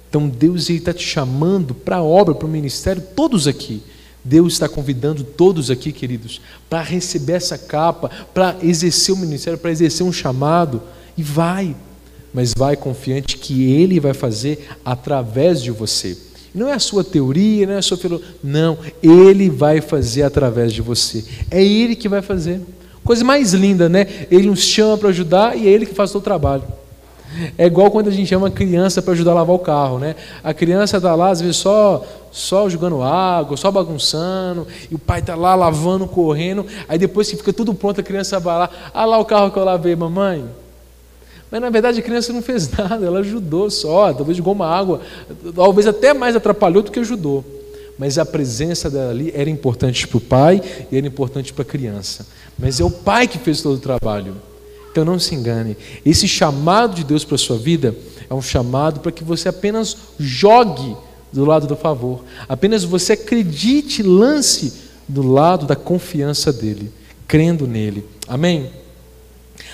Então 0.09 0.27
Deus 0.27 0.71
está 0.71 0.91
te 0.91 1.03
chamando 1.03 1.75
para 1.75 1.97
a 1.97 2.03
obra, 2.03 2.33
para 2.33 2.47
o 2.47 2.49
ministério, 2.49 3.03
todos 3.15 3.47
aqui. 3.47 3.83
Deus 4.23 4.53
está 4.53 4.67
convidando 4.67 5.23
todos 5.23 5.71
aqui, 5.71 5.91
queridos, 5.91 6.41
para 6.69 6.82
receber 6.82 7.34
essa 7.34 7.58
capa, 7.58 8.10
para 8.34 8.58
exercer 8.62 9.13
o 9.13 9.17
ministério, 9.17 9.58
para 9.58 9.71
exercer 9.71 10.05
um 10.05 10.12
chamado, 10.12 10.82
e 11.17 11.23
vai, 11.23 11.75
mas 12.34 12.53
vai 12.55 12.75
confiante 12.75 13.38
que 13.38 13.71
Ele 13.71 13.99
vai 13.99 14.13
fazer 14.13 14.67
através 14.84 15.62
de 15.62 15.71
você. 15.71 16.17
Não 16.53 16.67
é 16.67 16.73
a 16.73 16.79
sua 16.79 17.03
teoria, 17.03 17.65
não 17.65 17.73
é 17.73 17.77
a 17.77 17.82
sua 17.82 17.97
filosofia, 17.97 18.36
não, 18.43 18.77
Ele 19.01 19.49
vai 19.49 19.82
fazer 19.82 20.23
através 20.23 20.73
de 20.73 20.82
você, 20.82 21.23
é 21.49 21.63
Ele 21.63 21.95
que 21.95 22.10
vai 22.10 22.21
fazer. 22.21 22.62
Coisa 23.03 23.23
mais 23.23 23.53
linda, 23.53 23.88
né? 23.88 24.05
Ele 24.29 24.47
nos 24.47 24.60
chama 24.60 24.97
para 24.97 25.10
ajudar 25.10 25.58
e 25.58 25.67
é 25.67 25.71
Ele 25.71 25.86
que 25.86 25.95
faz 25.95 26.13
o 26.13 26.21
trabalho. 26.21 26.63
É 27.58 27.65
igual 27.65 27.91
quando 27.91 28.08
a 28.08 28.12
gente 28.12 28.27
chama 28.27 28.47
a 28.47 28.51
criança 28.51 29.01
para 29.01 29.13
ajudar 29.13 29.32
a 29.32 29.36
lavar 29.36 29.55
o 29.55 29.60
carro, 29.60 29.99
né? 29.99 30.15
A 30.43 30.53
criança 30.53 30.97
está 30.97 31.15
lá, 31.15 31.29
às 31.29 31.41
vezes, 31.41 31.58
só, 31.58 32.05
só 32.31 32.69
jogando 32.69 33.01
água, 33.01 33.57
só 33.57 33.71
bagunçando, 33.71 34.67
e 34.89 34.95
o 34.95 34.99
pai 34.99 35.19
está 35.19 35.35
lá 35.35 35.55
lavando, 35.55 36.07
correndo, 36.07 36.65
aí 36.87 36.97
depois 36.97 37.29
que 37.29 37.37
fica 37.37 37.53
tudo 37.53 37.73
pronto, 37.73 38.01
a 38.01 38.03
criança 38.03 38.39
vai 38.39 38.57
lá, 38.57 38.69
ah 38.93 39.05
lá 39.05 39.17
o 39.17 39.25
carro 39.25 39.51
que 39.51 39.57
eu 39.57 39.63
lavei, 39.63 39.95
mamãe. 39.95 40.45
Mas 41.51 41.61
na 41.61 41.69
verdade 41.69 41.99
a 41.99 42.03
criança 42.03 42.31
não 42.31 42.41
fez 42.41 42.69
nada, 42.77 43.05
ela 43.05 43.19
ajudou 43.19 43.69
só, 43.69 44.13
talvez 44.13 44.37
jogou 44.37 44.53
uma 44.53 44.67
água, 44.67 45.01
talvez 45.55 45.87
até 45.87 46.13
mais 46.13 46.35
atrapalhou 46.35 46.83
do 46.83 46.91
que 46.91 46.99
ajudou. 46.99 47.43
Mas 47.97 48.17
a 48.17 48.25
presença 48.25 48.89
dela 48.89 49.11
ali 49.11 49.29
era 49.35 49.49
importante 49.49 50.07
para 50.07 50.17
o 50.17 50.21
pai 50.21 50.61
e 50.89 50.97
era 50.97 51.05
importante 51.05 51.51
para 51.51 51.63
a 51.63 51.65
criança. 51.65 52.25
Mas 52.57 52.79
é 52.79 52.83
o 52.83 52.89
pai 52.89 53.27
que 53.27 53.37
fez 53.37 53.61
todo 53.61 53.75
o 53.75 53.79
trabalho. 53.79 54.35
Então 54.89 55.03
não 55.03 55.19
se 55.19 55.35
engane. 55.35 55.75
Esse 56.05 56.25
chamado 56.25 56.95
de 56.95 57.03
Deus 57.03 57.25
para 57.25 57.35
a 57.35 57.37
sua 57.37 57.57
vida 57.57 57.93
é 58.29 58.33
um 58.33 58.41
chamado 58.41 59.01
para 59.01 59.11
que 59.11 59.23
você 59.23 59.49
apenas 59.49 59.97
jogue 60.17 60.95
do 61.31 61.45
lado 61.45 61.67
do 61.67 61.75
favor. 61.75 62.23
Apenas 62.47 62.83
você 62.83 63.13
acredite, 63.13 64.03
lance 64.03 64.73
do 65.07 65.21
lado 65.21 65.65
da 65.65 65.75
confiança 65.75 66.51
dele, 66.51 66.91
crendo 67.27 67.67
nele. 67.67 68.05
Amém? 68.27 68.69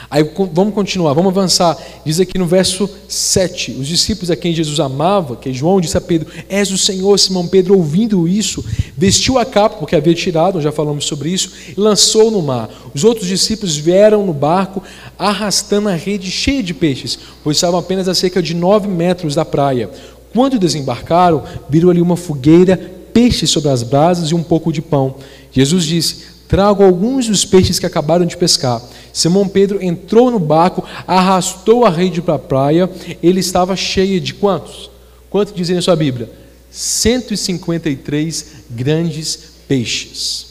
Aí 0.09 0.23
vamos 0.53 0.73
continuar, 0.73 1.13
vamos 1.13 1.31
avançar. 1.31 1.77
Diz 2.05 2.19
aqui 2.19 2.37
no 2.37 2.45
verso 2.45 2.89
7: 3.07 3.71
os 3.71 3.87
discípulos 3.87 4.29
a 4.29 4.35
quem 4.35 4.53
Jesus 4.53 4.79
amava, 4.79 5.35
que 5.35 5.51
João 5.53 5.81
disse 5.81 5.97
a 5.97 6.01
Pedro: 6.01 6.31
És 6.47 6.71
o 6.71 6.77
Senhor, 6.77 7.17
Simão 7.17 7.47
Pedro, 7.47 7.75
ouvindo 7.75 8.27
isso, 8.27 8.63
vestiu 8.95 9.37
a 9.37 9.45
capa, 9.45 9.77
porque 9.77 9.95
havia 9.95 10.13
tirado, 10.13 10.61
já 10.61 10.71
falamos 10.71 11.05
sobre 11.05 11.29
isso, 11.29 11.51
e 11.75 11.79
lançou 11.79 12.29
no 12.29 12.41
mar. 12.41 12.69
Os 12.93 13.03
outros 13.03 13.27
discípulos 13.27 13.75
vieram 13.75 14.25
no 14.25 14.33
barco, 14.33 14.83
arrastando 15.17 15.89
a 15.89 15.95
rede 15.95 16.29
cheia 16.29 16.61
de 16.61 16.73
peixes, 16.73 17.17
pois 17.43 17.57
estavam 17.57 17.79
apenas 17.79 18.07
a 18.07 18.13
cerca 18.13 18.41
de 18.41 18.53
nove 18.53 18.87
metros 18.87 19.33
da 19.33 19.45
praia. 19.45 19.89
Quando 20.35 20.59
desembarcaram, 20.59 21.43
viram 21.69 21.89
ali 21.89 22.01
uma 22.01 22.17
fogueira, 22.17 22.75
peixes 23.13 23.49
sobre 23.49 23.69
as 23.69 23.83
brasas 23.83 24.31
e 24.31 24.35
um 24.35 24.43
pouco 24.43 24.73
de 24.73 24.81
pão. 24.81 25.15
Jesus 25.49 25.85
disse: 25.85 26.25
Trago 26.49 26.83
alguns 26.83 27.29
dos 27.29 27.45
peixes 27.45 27.79
que 27.79 27.85
acabaram 27.85 28.25
de 28.25 28.35
pescar. 28.35 28.81
Simão 29.13 29.47
Pedro 29.47 29.81
entrou 29.81 30.29
no 30.29 30.37
barco, 30.37 30.83
arrastou 31.07 31.85
a 31.85 31.89
rede 31.89 32.21
para 32.21 32.33
a 32.33 32.39
praia. 32.39 32.91
Ele 33.23 33.39
estava 33.39 33.77
cheio 33.77 34.19
de 34.19 34.33
quantos? 34.33 34.91
Quanto 35.29 35.53
dizem 35.53 35.77
na 35.77 35.81
sua 35.81 35.95
Bíblia? 35.95 36.29
153 36.69 38.45
grandes 38.71 39.39
peixes. 39.69 40.47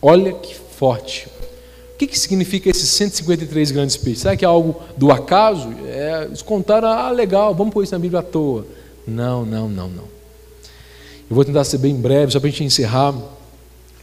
Olha 0.00 0.32
que 0.34 0.54
forte. 0.54 1.26
O 1.94 1.98
que, 1.98 2.06
que 2.06 2.16
significa 2.16 2.70
esses 2.70 2.90
153 2.90 3.72
grandes 3.72 3.96
peixes? 3.96 4.22
Será 4.22 4.36
que 4.36 4.44
é 4.44 4.48
algo 4.48 4.80
do 4.96 5.10
acaso? 5.10 5.74
É, 5.84 6.26
eles 6.26 6.42
contaram, 6.42 6.86
ah, 6.86 7.10
legal, 7.10 7.52
vamos 7.56 7.74
pôr 7.74 7.82
isso 7.82 7.92
na 7.92 7.98
Bíblia 7.98 8.20
à 8.20 8.22
toa. 8.22 8.64
Não, 9.06 9.44
não, 9.46 9.68
não, 9.68 9.88
não. 9.88 10.16
Eu 11.28 11.34
vou 11.34 11.44
tentar 11.44 11.64
ser 11.64 11.78
bem 11.78 11.94
breve, 11.94 12.32
só 12.32 12.40
para 12.40 12.48
a 12.48 12.50
gente 12.50 12.64
encerrar. 12.64 13.14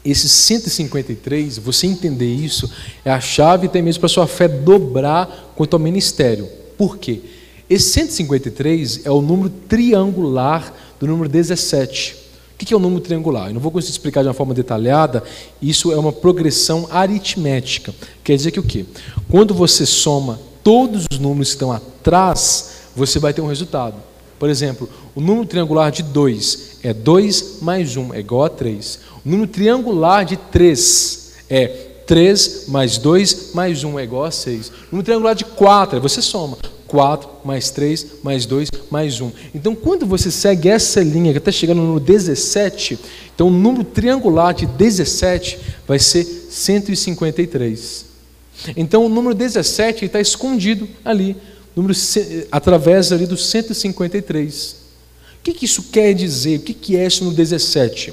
esse 0.03 0.27
153, 0.27 1.57
você 1.57 1.87
entender 1.87 2.33
isso, 2.33 2.69
é 3.05 3.11
a 3.11 3.19
chave 3.19 3.67
até 3.67 3.81
mesmo 3.81 4.01
para 4.01 4.07
a 4.07 4.09
sua 4.09 4.27
fé 4.27 4.47
dobrar 4.47 5.53
quanto 5.55 5.73
ao 5.75 5.79
ministério. 5.79 6.47
Por 6.77 6.97
quê? 6.97 7.21
Esse 7.69 7.91
153 7.91 9.05
é 9.05 9.11
o 9.11 9.21
número 9.21 9.49
triangular 9.49 10.73
do 10.99 11.07
número 11.07 11.29
17. 11.29 12.15
O 12.53 12.65
que 12.65 12.73
é 12.73 12.77
o 12.77 12.79
número 12.79 13.01
triangular? 13.01 13.47
Eu 13.47 13.53
não 13.53 13.61
vou 13.61 13.71
conseguir 13.71 13.93
explicar 13.93 14.21
de 14.21 14.27
uma 14.27 14.33
forma 14.33 14.53
detalhada, 14.53 15.23
isso 15.61 15.91
é 15.91 15.97
uma 15.97 16.11
progressão 16.13 16.87
aritmética. 16.91 17.93
Quer 18.23 18.35
dizer 18.35 18.51
que 18.51 18.59
o 18.59 18.63
quê? 18.63 18.85
Quando 19.29 19.53
você 19.53 19.85
soma 19.85 20.39
todos 20.63 21.05
os 21.11 21.19
números 21.19 21.49
que 21.49 21.55
estão 21.55 21.71
atrás, 21.71 22.71
você 22.95 23.19
vai 23.19 23.33
ter 23.33 23.41
um 23.41 23.47
resultado. 23.47 23.95
Por 24.43 24.49
exemplo, 24.49 24.89
o 25.15 25.21
número 25.21 25.47
triangular 25.47 25.89
de 25.89 26.03
2 26.03 26.79
é 26.83 26.93
2 26.93 27.59
mais 27.61 27.95
1 27.95 28.13
é 28.13 28.19
igual 28.19 28.43
a 28.43 28.49
3. 28.49 28.99
O 29.25 29.29
número 29.29 29.49
triangular 29.49 30.25
de 30.25 30.35
3 30.35 31.31
é 31.49 31.67
3 32.05 32.65
mais 32.67 32.97
2 32.97 33.53
mais 33.53 33.85
1 33.85 33.99
é 33.99 34.03
igual 34.03 34.25
a 34.25 34.31
6. 34.31 34.67
O 34.67 34.71
número 34.91 35.05
triangular 35.05 35.33
de 35.33 35.45
4, 35.45 36.01
você 36.01 36.21
soma. 36.21 36.57
4 36.87 37.29
mais 37.45 37.69
3 37.69 38.05
mais 38.21 38.45
2 38.45 38.69
mais 38.91 39.21
1. 39.21 39.31
Então, 39.55 39.73
quando 39.73 40.05
você 40.05 40.29
segue 40.29 40.67
essa 40.67 41.01
linha, 41.01 41.37
até 41.37 41.49
chegar 41.49 41.73
no 41.73 41.81
número 41.81 42.01
17, 42.01 42.99
então 43.33 43.47
o 43.47 43.49
número 43.49 43.85
triangular 43.85 44.53
de 44.53 44.65
17 44.65 45.57
vai 45.87 45.99
ser 45.99 46.25
153. 46.25 48.07
Então, 48.75 49.05
o 49.05 49.09
número 49.09 49.33
17 49.33 50.03
está 50.03 50.19
escondido 50.19 50.85
ali, 51.05 51.37
número, 51.75 51.93
através 52.51 53.11
ali 53.11 53.25
do 53.25 53.37
153. 53.37 54.75
O 55.39 55.43
que, 55.43 55.53
que 55.53 55.65
isso 55.65 55.83
quer 55.91 56.13
dizer? 56.13 56.59
O 56.59 56.61
que, 56.61 56.73
que 56.73 56.95
é 56.95 57.05
isso 57.05 57.23
no 57.23 57.31
17? 57.31 58.11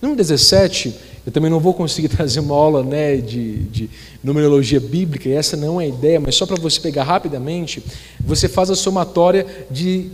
No 0.00 0.08
número 0.08 0.16
17 0.16 0.94
eu 1.26 1.32
também 1.32 1.50
não 1.50 1.58
vou 1.58 1.72
conseguir 1.72 2.08
trazer 2.14 2.40
uma 2.40 2.54
aula 2.54 2.82
né, 2.82 3.16
de, 3.16 3.56
de 3.64 3.90
numerologia 4.22 4.80
bíblica, 4.80 5.28
e 5.28 5.32
essa 5.32 5.56
não 5.56 5.80
é 5.80 5.84
a 5.84 5.88
ideia, 5.88 6.20
mas 6.20 6.34
só 6.34 6.46
para 6.46 6.60
você 6.60 6.80
pegar 6.80 7.04
rapidamente, 7.04 7.82
você 8.20 8.48
faz 8.48 8.70
a 8.70 8.74
somatória 8.74 9.46
de, 9.70 10.10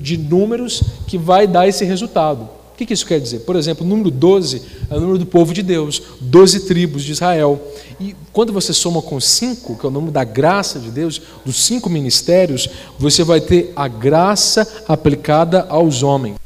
de 0.00 0.16
números 0.16 0.82
que 1.06 1.18
vai 1.18 1.46
dar 1.46 1.68
esse 1.68 1.84
resultado. 1.84 2.48
O 2.76 2.84
que, 2.84 2.92
isso 2.92 3.06
quer 3.06 3.18
dizer? 3.18 3.38
Por 3.38 3.56
exemplo, 3.56 3.86
o 3.86 3.88
número 3.88 4.10
12 4.10 4.60
é 4.90 4.94
o 4.94 5.00
número 5.00 5.18
do 5.18 5.24
povo 5.24 5.54
de 5.54 5.62
Deus, 5.62 6.02
12 6.20 6.66
tribos 6.66 7.02
de 7.02 7.12
Israel. 7.12 7.58
E 7.98 8.14
quando 8.34 8.52
você 8.52 8.74
soma 8.74 9.00
com 9.00 9.18
5, 9.18 9.78
que 9.78 9.86
é 9.86 9.88
o 9.88 9.90
número 9.90 10.12
da 10.12 10.24
graça 10.24 10.78
de 10.78 10.90
Deus, 10.90 11.22
dos 11.42 11.64
cinco 11.64 11.88
ministérios, 11.88 12.68
você 12.98 13.24
vai 13.24 13.40
ter 13.40 13.72
a 13.74 13.88
graça 13.88 14.84
aplicada 14.86 15.64
aos 15.70 16.02
homens. 16.02 16.36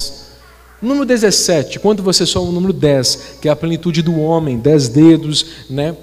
Número 0.80 1.04
17, 1.04 1.80
quando 1.80 2.00
você 2.00 2.24
soma 2.24 2.50
o 2.50 2.52
número 2.52 2.72
10, 2.72 3.38
que 3.42 3.48
é 3.48 3.50
a 3.50 3.56
plenitude 3.56 4.00
do 4.00 4.16
homem, 4.20 4.56
10 4.56 4.88
dedos, 4.88 5.46
né? 5.68 5.96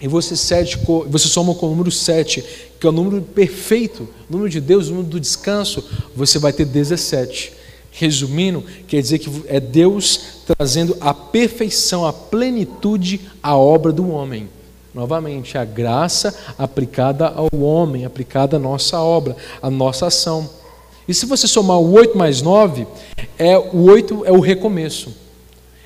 E 0.00 0.08
você, 0.08 0.34
sete, 0.36 0.78
você 1.06 1.28
soma 1.28 1.54
com 1.54 1.66
o 1.66 1.68
número 1.68 1.90
7, 1.90 2.42
que 2.80 2.86
é 2.86 2.88
o 2.88 2.92
número 2.92 3.20
perfeito, 3.20 4.08
o 4.30 4.32
número 4.32 4.48
de 4.48 4.58
Deus, 4.58 4.86
o 4.86 4.92
número 4.92 5.08
do 5.08 5.20
descanso, 5.20 5.84
você 6.16 6.38
vai 6.38 6.54
ter 6.54 6.64
17. 6.64 7.59
Resumindo, 8.00 8.64
quer 8.88 9.02
dizer 9.02 9.18
que 9.18 9.30
é 9.46 9.60
Deus 9.60 10.40
trazendo 10.46 10.96
a 11.02 11.12
perfeição, 11.12 12.06
a 12.06 12.14
plenitude 12.14 13.20
à 13.42 13.54
obra 13.54 13.92
do 13.92 14.08
homem. 14.08 14.48
Novamente, 14.94 15.58
a 15.58 15.66
graça 15.66 16.34
aplicada 16.56 17.28
ao 17.28 17.50
homem, 17.60 18.06
aplicada 18.06 18.56
à 18.56 18.58
nossa 18.58 18.98
obra, 18.98 19.36
à 19.60 19.68
nossa 19.68 20.06
ação. 20.06 20.48
E 21.06 21.12
se 21.12 21.26
você 21.26 21.46
somar 21.46 21.78
o 21.78 21.92
8 21.92 22.16
mais 22.16 22.40
9, 22.40 22.86
é, 23.38 23.58
o 23.58 23.82
8 23.82 24.24
é 24.24 24.32
o 24.32 24.40
recomeço. 24.40 25.12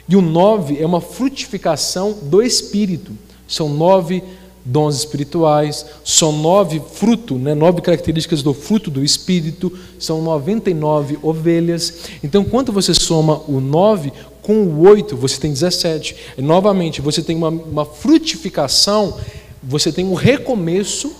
E 0.08 0.14
o 0.14 0.22
9 0.22 0.80
é 0.80 0.86
uma 0.86 1.00
frutificação 1.00 2.16
do 2.22 2.40
Espírito. 2.40 3.10
São 3.48 3.68
nove 3.68 4.22
dons 4.64 4.96
espirituais, 4.96 5.84
são 6.04 6.32
nove 6.32 6.80
frutos, 6.94 7.38
né, 7.38 7.54
nove 7.54 7.82
características 7.82 8.42
do 8.42 8.54
fruto 8.54 8.90
do 8.90 9.04
Espírito, 9.04 9.72
são 9.98 10.22
99 10.22 11.18
ovelhas. 11.22 11.94
Então, 12.22 12.44
quando 12.44 12.72
você 12.72 12.94
soma 12.94 13.42
o 13.46 13.60
9 13.60 14.12
com 14.40 14.62
o 14.62 14.88
8, 14.88 15.16
você 15.16 15.38
tem 15.38 15.52
17. 15.52 16.16
E, 16.38 16.42
novamente, 16.42 17.00
você 17.00 17.22
tem 17.22 17.36
uma, 17.36 17.48
uma 17.48 17.84
frutificação, 17.84 19.18
você 19.62 19.92
tem 19.92 20.04
um 20.06 20.14
recomeço 20.14 21.12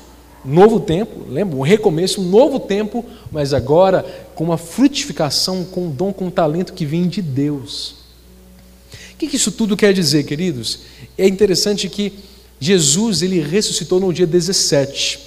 novo 0.44 0.78
tempo, 0.78 1.24
lembra? 1.28 1.56
Um 1.56 1.62
recomeço, 1.62 2.20
um 2.20 2.28
novo 2.28 2.60
tempo, 2.60 3.04
mas 3.32 3.54
agora 3.54 4.04
com 4.34 4.44
uma 4.44 4.58
frutificação, 4.58 5.64
com 5.64 5.86
um 5.86 5.90
dom, 5.90 6.12
com 6.12 6.26
um 6.26 6.30
talento 6.30 6.74
que 6.74 6.84
vem 6.84 7.08
de 7.08 7.22
Deus. 7.22 7.94
O 9.12 9.16
que 9.16 9.36
isso 9.36 9.52
tudo 9.52 9.76
quer 9.76 9.94
dizer, 9.94 10.24
queridos? 10.24 10.80
É 11.16 11.26
interessante 11.26 11.88
que 11.88 12.12
Jesus 12.64 13.20
ele 13.20 13.40
ressuscitou 13.40 14.00
no 14.00 14.10
dia 14.10 14.26
17. 14.26 15.20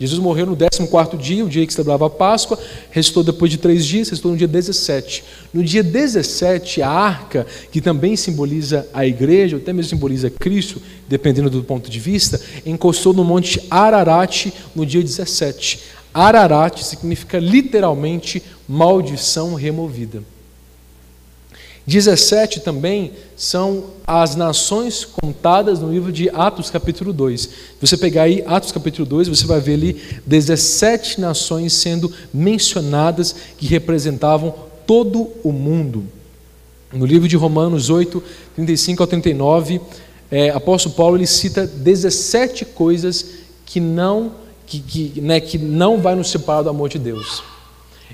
Jesus 0.00 0.18
morreu 0.18 0.46
no 0.46 0.56
14 0.56 1.16
dia, 1.18 1.44
o 1.44 1.48
dia 1.50 1.66
que 1.66 1.72
celebrava 1.72 2.06
a 2.06 2.10
Páscoa, 2.10 2.58
ressuscitou 2.90 3.22
depois 3.22 3.50
de 3.50 3.58
três 3.58 3.84
dias, 3.84 4.08
ressuscitou 4.08 4.32
no 4.32 4.38
dia 4.38 4.48
17. 4.48 5.22
No 5.52 5.62
dia 5.62 5.82
17, 5.82 6.80
a 6.80 6.88
arca, 6.88 7.46
que 7.70 7.78
também 7.82 8.16
simboliza 8.16 8.88
a 8.94 9.06
igreja, 9.06 9.56
ou 9.56 9.60
até 9.60 9.70
mesmo 9.70 9.90
simboliza 9.90 10.30
Cristo, 10.30 10.80
dependendo 11.06 11.50
do 11.50 11.62
ponto 11.62 11.90
de 11.90 12.00
vista, 12.00 12.40
encostou 12.64 13.12
no 13.12 13.22
monte 13.22 13.62
Ararat 13.70 14.46
no 14.74 14.86
dia 14.86 15.02
17. 15.02 15.80
Ararat 16.14 16.82
significa 16.82 17.38
literalmente 17.38 18.42
maldição 18.66 19.54
removida. 19.54 20.22
17 21.86 22.60
também 22.60 23.12
são 23.36 23.84
as 24.04 24.34
nações 24.34 25.04
contadas 25.04 25.78
no 25.78 25.92
livro 25.92 26.10
de 26.10 26.28
Atos, 26.30 26.68
capítulo 26.68 27.12
2. 27.12 27.40
Se 27.40 27.50
você 27.80 27.96
pegar 27.96 28.22
aí 28.22 28.42
Atos, 28.44 28.72
capítulo 28.72 29.06
2, 29.06 29.28
você 29.28 29.46
vai 29.46 29.60
ver 29.60 29.74
ali 29.74 30.20
17 30.26 31.20
nações 31.20 31.72
sendo 31.72 32.12
mencionadas 32.34 33.36
que 33.56 33.66
representavam 33.66 34.52
todo 34.84 35.30
o 35.44 35.52
mundo. 35.52 36.04
No 36.92 37.06
livro 37.06 37.28
de 37.28 37.36
Romanos 37.36 37.88
8, 37.88 38.22
35 38.56 39.02
ao 39.02 39.06
39, 39.06 39.80
é, 40.28 40.50
apóstolo 40.50 40.94
Paulo 40.94 41.16
ele 41.16 41.26
cita 41.26 41.66
17 41.66 42.64
coisas 42.64 43.26
que 43.64 43.78
não, 43.78 44.32
que, 44.66 44.80
que, 44.80 45.20
né, 45.20 45.38
que 45.38 45.56
não 45.56 46.00
vai 46.00 46.16
nos 46.16 46.30
separar 46.30 46.62
do 46.62 46.70
amor 46.70 46.88
de 46.88 46.98
Deus. 46.98 47.44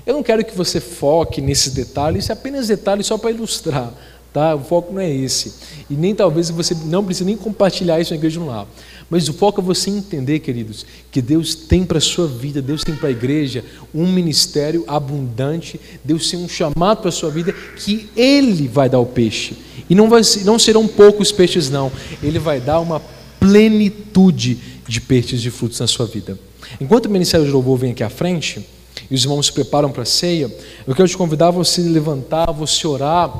Eu 0.05 0.13
não 0.13 0.23
quero 0.23 0.43
que 0.43 0.55
você 0.55 0.79
foque 0.79 1.39
nesses 1.41 1.73
detalhes, 1.73 2.29
é 2.29 2.33
apenas 2.33 2.67
detalhes 2.67 3.07
só 3.07 3.17
para 3.17 3.31
ilustrar, 3.31 3.93
tá? 4.33 4.53
O 4.53 4.59
foco 4.59 4.93
não 4.93 5.01
é 5.01 5.09
esse. 5.09 5.53
E 5.89 5.93
nem 5.93 6.13
talvez 6.13 6.49
você 6.49 6.75
não 6.85 7.03
precise 7.03 7.25
nem 7.25 7.37
compartilhar 7.37 8.01
isso 8.01 8.11
na 8.11 8.17
igreja 8.17 8.39
no 8.39 8.47
lar. 8.47 8.67
Mas 9.09 9.29
o 9.29 9.33
foco 9.33 9.61
é 9.61 9.63
você 9.63 9.89
entender, 9.89 10.39
queridos, 10.39 10.85
que 11.11 11.21
Deus 11.21 11.55
tem 11.55 11.85
para 11.85 11.99
a 11.99 12.01
sua 12.01 12.27
vida, 12.27 12.61
Deus 12.61 12.83
tem 12.83 12.95
para 12.95 13.09
a 13.09 13.11
igreja 13.11 13.63
um 13.93 14.11
ministério 14.11 14.83
abundante, 14.87 15.79
Deus 16.03 16.29
tem 16.29 16.39
um 16.39 16.49
chamado 16.49 16.99
para 16.99 17.09
a 17.09 17.11
sua 17.11 17.29
vida 17.29 17.53
que 17.53 18.09
Ele 18.15 18.67
vai 18.67 18.89
dar 18.89 18.99
o 18.99 19.05
peixe. 19.05 19.55
E 19.89 19.95
não, 19.95 20.09
vai, 20.09 20.21
não 20.43 20.57
serão 20.57 20.87
poucos 20.87 21.31
peixes, 21.31 21.69
não. 21.69 21.91
Ele 22.21 22.39
vai 22.39 22.59
dar 22.59 22.79
uma 22.79 23.01
plenitude 23.39 24.57
de 24.87 24.99
peixes 24.99 25.41
de 25.41 25.51
frutos 25.51 25.79
na 25.79 25.87
sua 25.87 26.05
vida. 26.05 26.37
Enquanto 26.79 27.05
o 27.05 27.09
ministério 27.09 27.45
de 27.45 27.51
louvor 27.51 27.77
vem 27.77 27.91
aqui 27.91 28.03
à 28.03 28.09
frente, 28.09 28.65
e 29.09 29.15
os 29.15 29.23
irmãos 29.23 29.47
se 29.47 29.51
preparam 29.51 29.91
para 29.91 30.03
a 30.03 30.05
ceia, 30.05 30.53
eu 30.87 30.95
quero 30.95 31.07
te 31.07 31.17
convidar 31.17 31.47
a 31.47 31.51
você 31.51 31.81
levantar, 31.81 32.49
a 32.49 32.53
você 32.53 32.85
orar, 32.87 33.31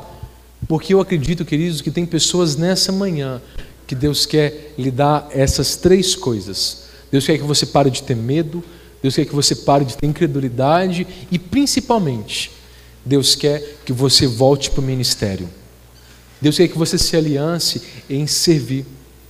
porque 0.68 0.94
eu 0.94 1.00
acredito, 1.00 1.44
queridos, 1.44 1.80
que 1.80 1.90
tem 1.90 2.06
pessoas 2.06 2.56
nessa 2.56 2.90
manhã 2.90 3.40
que 3.86 3.94
Deus 3.94 4.26
quer 4.26 4.72
lhe 4.78 4.90
dar 4.90 5.28
essas 5.30 5.76
três 5.76 6.14
coisas. 6.14 6.84
Deus 7.10 7.26
quer 7.26 7.38
que 7.38 7.44
você 7.44 7.66
pare 7.66 7.90
de 7.90 8.02
ter 8.02 8.16
medo, 8.16 8.64
Deus 9.02 9.14
quer 9.14 9.26
que 9.26 9.34
você 9.34 9.54
pare 9.54 9.84
de 9.84 9.96
ter 9.96 10.06
incredulidade 10.06 11.06
e, 11.30 11.38
principalmente, 11.38 12.50
Deus 13.04 13.34
quer 13.34 13.76
que 13.84 13.92
você 13.92 14.26
volte 14.26 14.70
para 14.70 14.80
o 14.80 14.84
ministério. 14.84 15.48
Deus 16.40 16.56
quer 16.56 16.68
que 16.68 16.78
você 16.78 16.96
se 16.96 17.16
aliance 17.16 17.82
em 18.08 18.26
servir, 18.26 18.86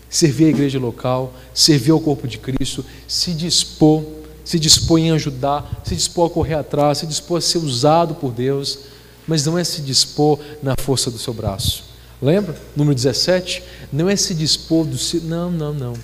servir 0.09 0.47
a 0.47 0.49
igreja 0.51 0.79
local, 0.79 1.35
servir 1.53 1.91
ao 1.91 2.01
corpo 2.01 2.29
de 2.29 2.39
Cristo, 2.39 2.85
se 3.07 3.33
dispor 3.33 4.05
se 4.45 4.59
dispõe 4.59 5.09
em 5.09 5.11
ajudar, 5.13 5.83
se 5.85 5.97
dispor 5.97 6.27
a 6.27 6.31
correr 6.31 6.55
atrás, 6.55 6.99
se 6.99 7.07
dispor 7.07 7.39
a 7.39 7.41
ser 7.41 7.59
usado 7.59 8.15
por 8.15 8.31
Deus, 8.31 8.79
mas 9.27 9.45
não 9.47 9.59
é 9.59 9.65
se 9.65 9.81
dispor 9.81 10.39
na 10.63 10.75
força 10.79 11.11
do 11.11 11.19
seu 11.19 11.33
braço. 11.33 11.85
Lembra? 12.21 12.57
Número 12.77 12.95
17? 12.95 13.63
Não 13.93 14.09
é 14.09 14.17
se 14.17 14.35
dispor 14.35 14.85
do. 14.85 14.97
Não, 15.23 15.51
não, 15.51 15.73
não. 15.73 15.95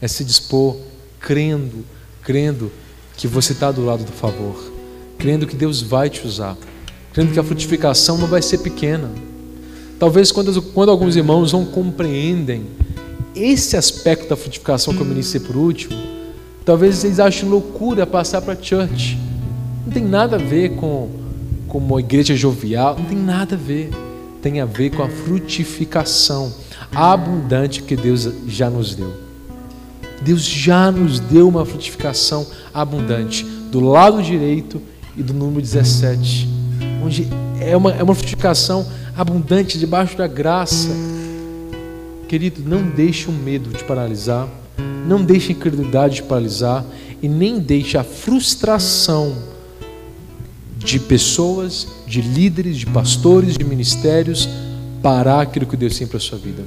É 0.00 0.06
se 0.06 0.24
dispor 0.24 0.76
crendo, 1.18 1.84
crendo 2.22 2.70
que 3.16 3.26
você 3.26 3.52
está 3.52 3.72
do 3.72 3.84
lado 3.84 4.04
do 4.04 4.12
favor, 4.12 4.72
crendo 5.18 5.46
que 5.46 5.56
Deus 5.56 5.80
vai 5.80 6.10
te 6.10 6.26
usar, 6.26 6.56
crendo 7.12 7.32
que 7.32 7.38
a 7.38 7.44
frutificação 7.44 8.18
não 8.18 8.26
vai 8.26 8.42
ser 8.42 8.58
pequena. 8.58 9.10
Talvez 9.98 10.30
quando, 10.30 10.60
quando 10.60 10.90
alguns 10.90 11.16
irmãos 11.16 11.52
não 11.52 11.64
compreendem 11.64 12.66
esse 13.34 13.76
aspecto 13.76 14.28
da 14.28 14.36
frutificação 14.36 14.94
que 14.94 15.00
eu 15.00 15.06
ministrei 15.06 15.42
por 15.42 15.56
último, 15.56 16.13
Talvez 16.64 16.96
vocês 16.96 17.20
achem 17.20 17.48
loucura 17.48 18.06
passar 18.06 18.40
para 18.40 18.56
church. 18.60 19.18
Não 19.84 19.92
tem 19.92 20.02
nada 20.02 20.36
a 20.36 20.38
ver 20.38 20.76
com, 20.76 21.10
com 21.68 21.76
uma 21.76 22.00
igreja 22.00 22.34
jovial, 22.34 22.96
não 22.98 23.04
tem 23.04 23.18
nada 23.18 23.54
a 23.54 23.58
ver. 23.58 23.90
tem 24.40 24.60
a 24.60 24.64
ver 24.64 24.90
com 24.90 25.02
a 25.02 25.08
frutificação 25.08 26.52
abundante 26.94 27.82
que 27.82 27.94
Deus 27.94 28.28
já 28.46 28.70
nos 28.70 28.94
deu. 28.94 29.12
Deus 30.22 30.42
já 30.42 30.90
nos 30.90 31.20
deu 31.20 31.46
uma 31.48 31.66
frutificação 31.66 32.46
abundante 32.72 33.44
do 33.70 33.80
lado 33.80 34.22
direito 34.22 34.80
e 35.16 35.22
do 35.22 35.34
número 35.34 35.60
17, 35.60 36.48
onde 37.04 37.28
é 37.60 37.76
uma, 37.76 37.92
é 37.92 38.02
uma 38.02 38.14
frutificação 38.14 38.86
abundante 39.14 39.78
debaixo 39.78 40.16
da 40.16 40.26
graça. 40.26 40.88
Querido, 42.26 42.62
não 42.66 42.82
deixe 42.82 43.28
o 43.28 43.32
medo 43.32 43.70
te 43.70 43.84
paralisar, 43.84 44.48
não 45.06 45.24
deixe 45.24 45.52
a 45.52 45.54
incredulidade 45.54 46.22
paralisar 46.22 46.84
e 47.22 47.28
nem 47.28 47.58
deixe 47.58 47.96
a 47.96 48.04
frustração 48.04 49.36
de 50.76 50.98
pessoas, 50.98 51.86
de 52.06 52.20
líderes, 52.20 52.76
de 52.76 52.86
pastores, 52.86 53.56
de 53.56 53.64
ministérios 53.64 54.48
parar 55.02 55.42
aquilo 55.42 55.66
que 55.66 55.76
Deus 55.76 55.98
tem 55.98 56.06
para 56.06 56.18
a 56.18 56.20
sua 56.20 56.38
vida. 56.38 56.62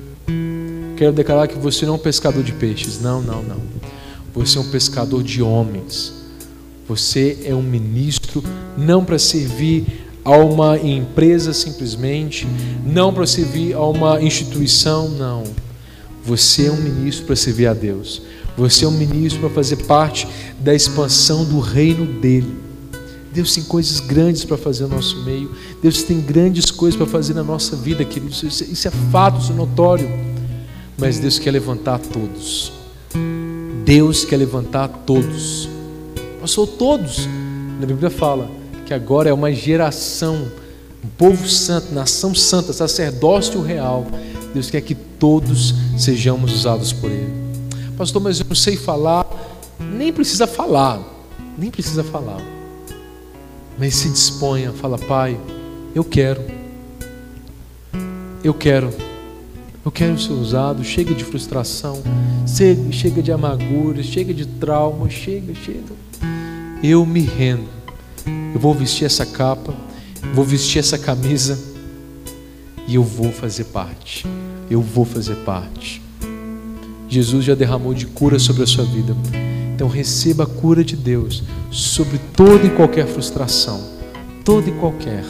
Quero 0.95 1.13
declarar 1.13 1.47
que 1.47 1.57
você 1.57 1.85
não 1.85 1.93
é 1.93 1.95
um 1.97 1.99
pescador 1.99 2.43
de 2.43 2.51
peixes. 2.51 2.99
Não, 2.99 3.21
não, 3.21 3.43
não. 3.43 3.61
Você 4.33 4.57
é 4.57 4.61
um 4.61 4.69
pescador 4.69 5.23
de 5.23 5.41
homens. 5.41 6.13
Você 6.87 7.39
é 7.43 7.53
um 7.53 7.61
ministro, 7.61 8.43
não 8.77 9.03
para 9.03 9.19
servir 9.19 9.85
a 10.23 10.35
uma 10.37 10.77
empresa 10.77 11.53
simplesmente, 11.53 12.47
não 12.85 13.13
para 13.13 13.25
servir 13.27 13.73
a 13.73 13.83
uma 13.83 14.21
instituição, 14.21 15.09
não. 15.09 15.43
Você 16.27 16.65
é 16.65 16.71
um 16.71 16.75
ministro 16.75 17.25
para 17.25 17.37
servir 17.37 17.67
a 17.67 17.73
Deus. 17.73 18.21
Você 18.57 18.83
é 18.83 18.87
um 18.87 18.91
ministro 18.91 19.39
para 19.39 19.49
fazer 19.49 19.77
parte 19.77 20.27
da 20.59 20.75
expansão 20.75 21.45
do 21.45 21.61
reino 21.61 22.05
dele. 22.19 22.53
Deus 23.31 23.55
tem 23.55 23.63
coisas 23.63 24.01
grandes 24.01 24.43
para 24.43 24.57
fazer 24.57 24.83
no 24.83 24.95
nosso 24.95 25.23
meio. 25.23 25.49
Deus 25.81 26.03
tem 26.03 26.19
grandes 26.19 26.69
coisas 26.69 26.97
para 26.97 27.07
fazer 27.07 27.33
na 27.33 27.45
nossa 27.45 27.77
vida, 27.77 28.03
queridos. 28.03 28.43
Isso 28.43 28.87
é 28.89 28.91
fato, 29.09 29.39
isso 29.39 29.53
é 29.53 29.55
notório. 29.55 30.09
Mas 30.97 31.17
Deus 31.17 31.39
quer 31.39 31.51
levantar 31.51 31.97
todos. 31.97 32.73
Deus 33.85 34.25
quer 34.25 34.35
levantar 34.35 34.89
todos. 35.05 35.69
Passou 36.41 36.67
todos. 36.67 37.25
Na 37.79 37.85
Bíblia 37.85 38.09
fala 38.09 38.51
que 38.85 38.93
agora 38.93 39.29
é 39.29 39.33
uma 39.33 39.53
geração, 39.53 40.45
um 41.01 41.07
povo 41.17 41.47
santo, 41.47 41.93
nação 41.93 42.35
santa, 42.35 42.73
sacerdócio 42.73 43.61
real. 43.61 44.05
Deus 44.57 44.71
quer 44.71 44.81
que 44.81 44.95
todos 44.95 45.75
sejamos 45.99 46.51
usados 46.51 46.91
por 46.91 47.11
Ele. 47.11 47.31
Pastor, 47.95 48.19
mas 48.19 48.39
eu 48.39 48.45
não 48.47 48.55
sei 48.55 48.75
falar. 48.75 49.27
Nem 49.79 50.11
precisa 50.11 50.47
falar. 50.47 50.99
Nem 51.55 51.69
precisa 51.69 52.03
falar. 52.03 52.41
Mas 53.77 53.93
se 53.93 54.09
disponha, 54.09 54.71
fala, 54.71 54.97
Pai, 54.97 55.39
eu 55.93 56.03
quero. 56.03 56.41
Eu 58.43 58.51
quero. 58.51 58.91
Eu 59.85 59.91
quero 59.91 60.19
ser 60.19 60.33
usado. 60.33 60.83
Chega 60.83 61.13
de 61.13 61.23
frustração. 61.23 62.01
Chega 62.91 63.21
de 63.21 63.31
amargura. 63.31 64.01
Chega 64.01 64.33
de 64.33 64.47
trauma. 64.47 65.07
Chega, 65.07 65.53
chega. 65.53 65.93
Eu 66.81 67.05
me 67.05 67.21
rendo. 67.21 67.69
Eu 68.55 68.59
vou 68.59 68.73
vestir 68.73 69.05
essa 69.05 69.23
capa. 69.23 69.71
Vou 70.33 70.43
vestir 70.43 70.79
essa 70.79 70.97
camisa. 70.97 71.59
E 72.87 72.95
eu 72.95 73.03
vou 73.03 73.31
fazer 73.31 73.65
parte. 73.65 74.25
Eu 74.69 74.81
vou 74.81 75.05
fazer 75.05 75.35
parte. 75.37 76.01
Jesus 77.09 77.45
já 77.45 77.55
derramou 77.55 77.93
de 77.93 78.05
cura 78.05 78.37
sobre 78.39 78.63
a 78.63 78.67
sua 78.67 78.83
vida. 78.83 79.15
Então 79.75 79.87
receba 79.87 80.43
a 80.43 80.47
cura 80.47 80.83
de 80.83 80.95
Deus 80.95 81.43
sobre 81.71 82.19
toda 82.35 82.65
e 82.65 82.69
qualquer 82.71 83.07
frustração, 83.07 83.79
toda 84.43 84.69
e 84.69 84.73
qualquer. 84.73 85.23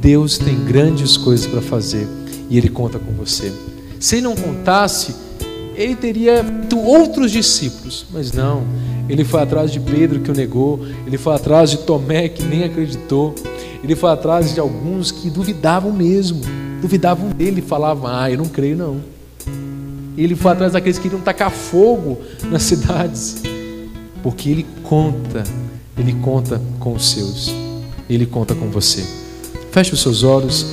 Deus 0.00 0.38
tem 0.38 0.64
grandes 0.64 1.16
coisas 1.16 1.46
para 1.46 1.62
fazer 1.62 2.06
e 2.50 2.58
Ele 2.58 2.68
conta 2.68 2.98
com 2.98 3.12
você. 3.12 3.52
Se 3.98 4.16
Ele 4.16 4.22
não 4.22 4.36
contasse, 4.36 5.14
Ele 5.74 5.96
teria 5.96 6.44
feito 6.74 6.78
outros 6.78 7.30
discípulos, 7.30 8.06
mas 8.12 8.32
não. 8.32 8.64
Ele 9.08 9.24
foi 9.24 9.42
atrás 9.42 9.70
de 9.70 9.78
Pedro 9.78 10.20
que 10.20 10.30
o 10.30 10.34
negou, 10.34 10.80
ele 11.06 11.18
foi 11.18 11.34
atrás 11.34 11.70
de 11.70 11.78
Tomé 11.78 12.28
que 12.28 12.42
nem 12.42 12.64
acreditou, 12.64 13.34
ele 13.82 13.94
foi 13.94 14.10
atrás 14.10 14.54
de 14.54 14.60
alguns 14.60 15.12
que 15.12 15.28
duvidavam 15.28 15.92
mesmo, 15.92 16.40
duvidavam 16.84 17.30
dele, 17.30 17.62
falavam: 17.62 18.06
Ah, 18.06 18.30
eu 18.30 18.36
não 18.36 18.46
creio 18.46 18.76
não. 18.76 19.00
Ele 20.16 20.36
foi 20.36 20.52
atrás 20.52 20.72
daqueles 20.72 20.98
que 20.98 21.04
queriam 21.04 21.20
tacar 21.20 21.50
fogo 21.50 22.20
nas 22.50 22.62
cidades 22.64 23.42
porque 24.22 24.48
Ele 24.48 24.66
conta, 24.82 25.44
Ele 25.98 26.14
conta 26.14 26.60
com 26.80 26.94
os 26.94 27.10
seus, 27.10 27.50
Ele 28.08 28.24
conta 28.24 28.54
com 28.54 28.70
você. 28.70 29.04
Feche 29.70 29.92
os 29.92 30.00
seus 30.00 30.22
olhos. 30.22 30.66